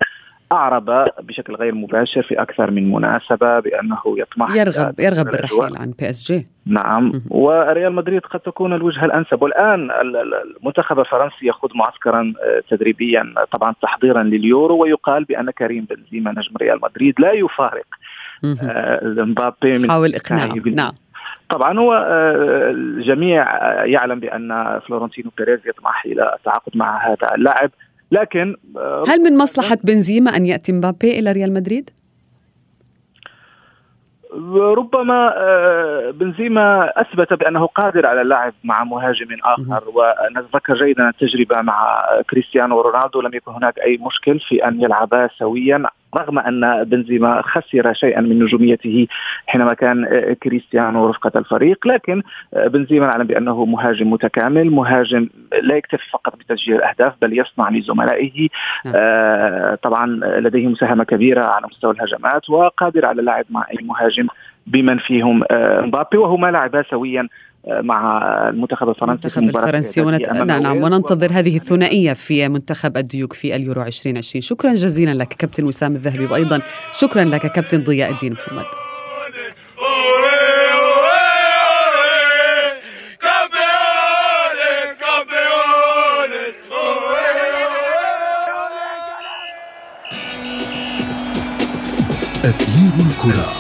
أعرب 0.52 0.86
بشكل 1.22 1.56
غير 1.56 1.76
مباشر 1.76 2.22
في 2.24 2.42
أكثر 2.42 2.72
من 2.72 2.92
مناسبة 2.92 3.60
بأنه 3.60 4.02
يطمح 4.18 4.56
يرغب 4.56 5.00
يرغب. 5.00 5.26
بالرحيل 5.26 5.78
عن 5.78 5.94
PSG 6.00 6.48
نعم. 6.66 7.12
وريال 7.30 7.94
مدريد 7.94 8.22
قد 8.22 8.40
تكون 8.40 8.74
الوجهة 8.74 9.06
الأنسب 9.06 9.42
والآن 9.42 9.92
ال- 9.92 10.16
ال- 10.18 10.56
المنتخب 10.60 11.00
الفرنسي 11.00 11.36
يخوض 11.48 11.76
معسكرا 11.76 12.34
آه، 12.44 12.64
تدريبيا 12.70 13.34
طبعا 13.52 13.74
تحضيرا 13.82 14.24
لليورو 14.24 14.78
ويقال 14.84 15.24
بأن 15.24 15.52
كريم 15.52 15.88
بنزيما 15.90 16.32
نجم 16.32 16.58
ريال 16.62 16.80
مدريد 16.84 17.14
لا 17.20 17.32
يفارق. 17.32 17.86
آه، 18.64 19.00
مبابي 19.04 19.78
محاولا 19.80 20.16
إقناعه 20.16 20.54
نعم 20.76 20.92
طبعا 21.50 21.80
هو 21.80 21.94
آه، 21.94 22.72
الجميع 22.72 23.46
يعلم 23.86 24.20
بأن 24.20 24.80
فلورنتينو 24.88 25.32
بيريز 25.38 25.60
يطمح 25.68 26.06
إلى 26.06 26.34
التعاقد 26.40 26.78
مع 26.78 27.08
هذا 27.08 27.36
اللاعب 27.36 27.72
لكن 28.12 28.56
آه، 28.78 29.04
هل 29.08 29.20
من 29.20 29.38
مصلحة 29.38 29.78
بنزيما 29.84 30.36
أن 30.36 30.46
يأتي 30.46 30.72
مبابي 30.72 31.20
إلى 31.20 31.32
ريال 31.32 31.54
مدريد؟ 31.54 31.90
ربما 34.56 35.34
آه، 35.38 36.12
بنزيما 36.12 36.92
أثبت 37.02 37.34
بأنه 37.34 37.66
قادر 37.66 38.06
على 38.06 38.22
اللعب 38.22 38.54
مع 38.64 38.84
مهاجم 38.84 39.28
آخر 39.44 39.84
ونتذكر 39.94 40.76
جيدا 40.76 41.10
التجربة 41.10 41.62
مع 41.62 42.06
كريستيانو 42.30 42.82
رونالدو. 42.82 43.22
لم 43.22 43.34
يكن 43.34 43.52
هناك 43.52 43.80
أي 43.80 43.98
مشكل 43.98 44.40
في 44.40 44.68
أن 44.68 44.82
يلعبا 44.82 45.30
سويا. 45.38 45.84
رغم 46.16 46.40
أن 46.40 46.84
بنزيما 46.84 47.42
خسر 47.42 47.94
شيئا 47.94 48.22
من 48.22 48.44
نجوميته 48.44 49.08
حينما 49.48 49.74
كان 49.74 50.06
آه، 50.06 50.34
كريستيانو 50.34 51.10
رفقة 51.10 51.32
الفريق 51.36 51.88
لكن 51.88 52.24
آه، 52.54 52.68
بنزيما 52.68 53.08
نعلم 53.08 53.28
بأنه 53.28 53.66
مهاجم 53.66 54.12
متكامل 54.12 54.72
مهاجم 54.72 55.30
لا 55.62 55.76
يكتفي 55.76 56.10
فقط 56.10 56.36
بتسجيل 56.36 56.76
الاهداف 56.76 57.14
بل 57.22 57.40
يصنع 57.40 57.70
لزملائه 57.70 58.50
نعم. 58.86 58.94
آه، 58.96 59.76
طبعا 59.76 60.06
لديه 60.24 60.68
مساهمة 60.68 61.04
كبيرة 61.04 61.42
على 61.42 61.68
مستوى 61.68 61.92
الهجمات 61.92 62.50
وقادر 62.50 63.06
على 63.06 63.20
اللعب 63.20 63.46
مع 63.50 63.66
اي 63.72 63.86
مهاجم 63.86 64.28
بمن 64.68 64.98
فيهم 64.98 65.44
مبابي 65.52 66.18
وهما 66.18 66.48
لعبا 66.48 66.84
سويا 66.90 67.28
مع 67.70 68.22
المنتخب 68.50 68.90
الفرنسي 68.90 69.40
المنتخب 69.40 69.58
الفرنسي 69.58 70.02
ونت... 70.02 70.34
نعم 70.34 70.62
نعم. 70.62 70.84
وننتظر 70.84 71.32
هذه 71.32 71.58
الثنائية 71.58 72.14
في 72.14 72.50
منتخب 72.50 72.98
الديوك 72.98 73.34
في 73.34 73.56
اليورو 73.56 73.82
2020 73.82 74.42
شكرا 74.42 74.74
جزيلا 74.74 75.14
لك 75.14 75.28
كابتن 75.28 75.64
وسام 75.64 75.96
الذهبي 75.96 76.26
وأيضا 76.26 76.62
شكرا 76.92 77.24
لك 77.24 77.52
كابتن 77.52 77.84
ضياء 77.84 78.12
الدين 78.12 78.34
محمد. 78.34 78.66
أثير 92.46 93.06
الكرة. 93.06 93.57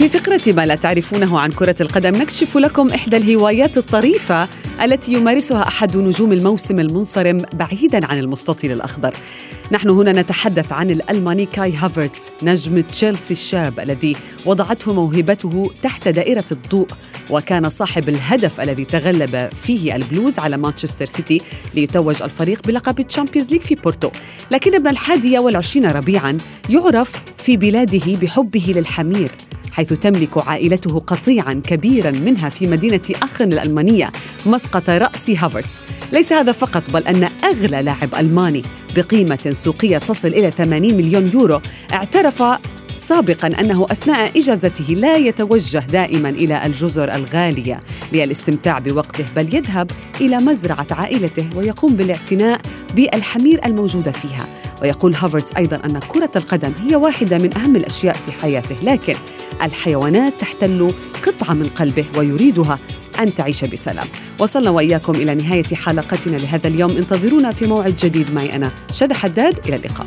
في 0.00 0.08
فقرة 0.08 0.40
ما 0.52 0.66
لا 0.66 0.74
تعرفونه 0.74 1.40
عن 1.40 1.52
كرة 1.52 1.74
القدم 1.80 2.16
نكشف 2.16 2.56
لكم 2.56 2.88
إحدى 2.88 3.16
الهوايات 3.16 3.78
الطريفة 3.78 4.48
التي 4.82 5.12
يمارسها 5.12 5.68
أحد 5.68 5.96
نجوم 5.96 6.32
الموسم 6.32 6.80
المنصرم 6.80 7.42
بعيدا 7.52 8.06
عن 8.06 8.18
المستطيل 8.18 8.72
الأخضر. 8.72 9.14
نحن 9.72 9.88
هنا 9.88 10.12
نتحدث 10.12 10.72
عن 10.72 10.90
الألماني 10.90 11.46
كاي 11.46 11.72
هافرتز 11.72 12.30
نجم 12.42 12.80
تشيلسي 12.80 13.32
الشاب 13.32 13.80
الذي 13.80 14.16
وضعته 14.46 14.92
موهبته 14.92 15.70
تحت 15.82 16.08
دائرة 16.08 16.44
الضوء 16.52 16.88
وكان 17.30 17.68
صاحب 17.68 18.08
الهدف 18.08 18.60
الذي 18.60 18.84
تغلب 18.84 19.48
فيه 19.62 19.96
البلوز 19.96 20.38
على 20.38 20.56
مانشستر 20.56 21.06
سيتي 21.06 21.40
ليتوج 21.74 22.22
الفريق 22.22 22.66
بلقب 22.66 23.00
ال 23.00 23.05
Champions 23.05 23.50
League 23.50 23.60
في 23.60 23.74
بورتو. 23.74 24.10
لكن 24.50 24.74
ابن 24.74 24.88
الحادية 24.88 25.38
والعشرين 25.38 25.86
ربيعا 25.86 26.36
يعرف 26.70 27.12
في 27.38 27.56
بلاده 27.56 28.16
بحبه 28.16 28.74
للحمير. 28.76 29.30
حيث 29.72 29.92
تملك 29.92 30.48
عائلته 30.48 31.02
قطيعا 31.06 31.62
كبيرا 31.66 32.10
منها 32.10 32.48
في 32.48 32.66
مدينة 32.66 33.02
آخن 33.22 33.52
الألمانية 33.52 34.10
مسقط 34.46 34.90
رأس 34.90 35.30
هافرتز 35.30 35.80
ليس 36.12 36.32
هذا 36.32 36.52
فقط 36.52 36.82
بل 36.90 37.02
أن 37.02 37.28
أغلى 37.44 37.82
لاعب 37.82 38.14
ألماني 38.14 38.62
بقيمة 38.96 39.52
سوقية 39.52 39.98
تصل 39.98 40.28
إلى 40.28 40.50
80 40.50 40.94
مليون 40.94 41.30
يورو 41.34 41.60
اعترف 41.92 42.42
سابقا 42.94 43.46
أنه 43.46 43.86
أثناء 43.90 44.38
إجازته 44.38 44.94
لا 44.94 45.16
يتوجه 45.16 45.78
دائما 45.78 46.28
إلى 46.28 46.66
الجزر 46.66 47.14
الغالية 47.14 47.80
للاستمتاع 48.12 48.78
بوقته 48.78 49.24
بل 49.36 49.54
يذهب 49.54 49.90
إلى 50.20 50.36
مزرعة 50.36 50.86
عائلته 50.90 51.48
ويقوم 51.56 51.96
بالاعتناء 51.96 52.60
بالحمير 52.94 53.60
الموجودة 53.66 54.12
فيها. 54.12 54.48
ويقول 54.82 55.14
هافرتز 55.14 55.52
أيضا 55.56 55.76
أن 55.76 55.98
كرة 56.08 56.30
القدم 56.36 56.72
هي 56.88 56.96
واحدة 56.96 57.38
من 57.38 57.56
أهم 57.56 57.76
الأشياء 57.76 58.16
في 58.26 58.32
حياته 58.32 58.76
لكن 58.82 59.14
الحيوانات 59.62 60.40
تحتل 60.40 60.94
قطعة 61.26 61.54
من 61.54 61.66
قلبه 61.66 62.04
ويريدها 62.16 62.78
أن 63.20 63.34
تعيش 63.34 63.64
بسلام. 63.64 64.06
وصلنا 64.38 64.70
وإياكم 64.70 65.12
إلى 65.12 65.34
نهاية 65.34 65.74
حلقتنا 65.74 66.36
لهذا 66.36 66.68
اليوم. 66.68 66.90
انتظرونا 66.90 67.52
في 67.52 67.66
موعد 67.66 67.96
جديد 67.96 68.34
معي 68.34 68.56
أنا 68.56 68.70
شذى 68.92 69.14
حداد 69.14 69.58
إلى 69.66 69.76
اللقاء. 69.76 70.06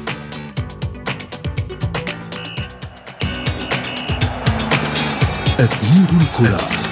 أثير 5.59 6.07
الكرة. 6.21 6.82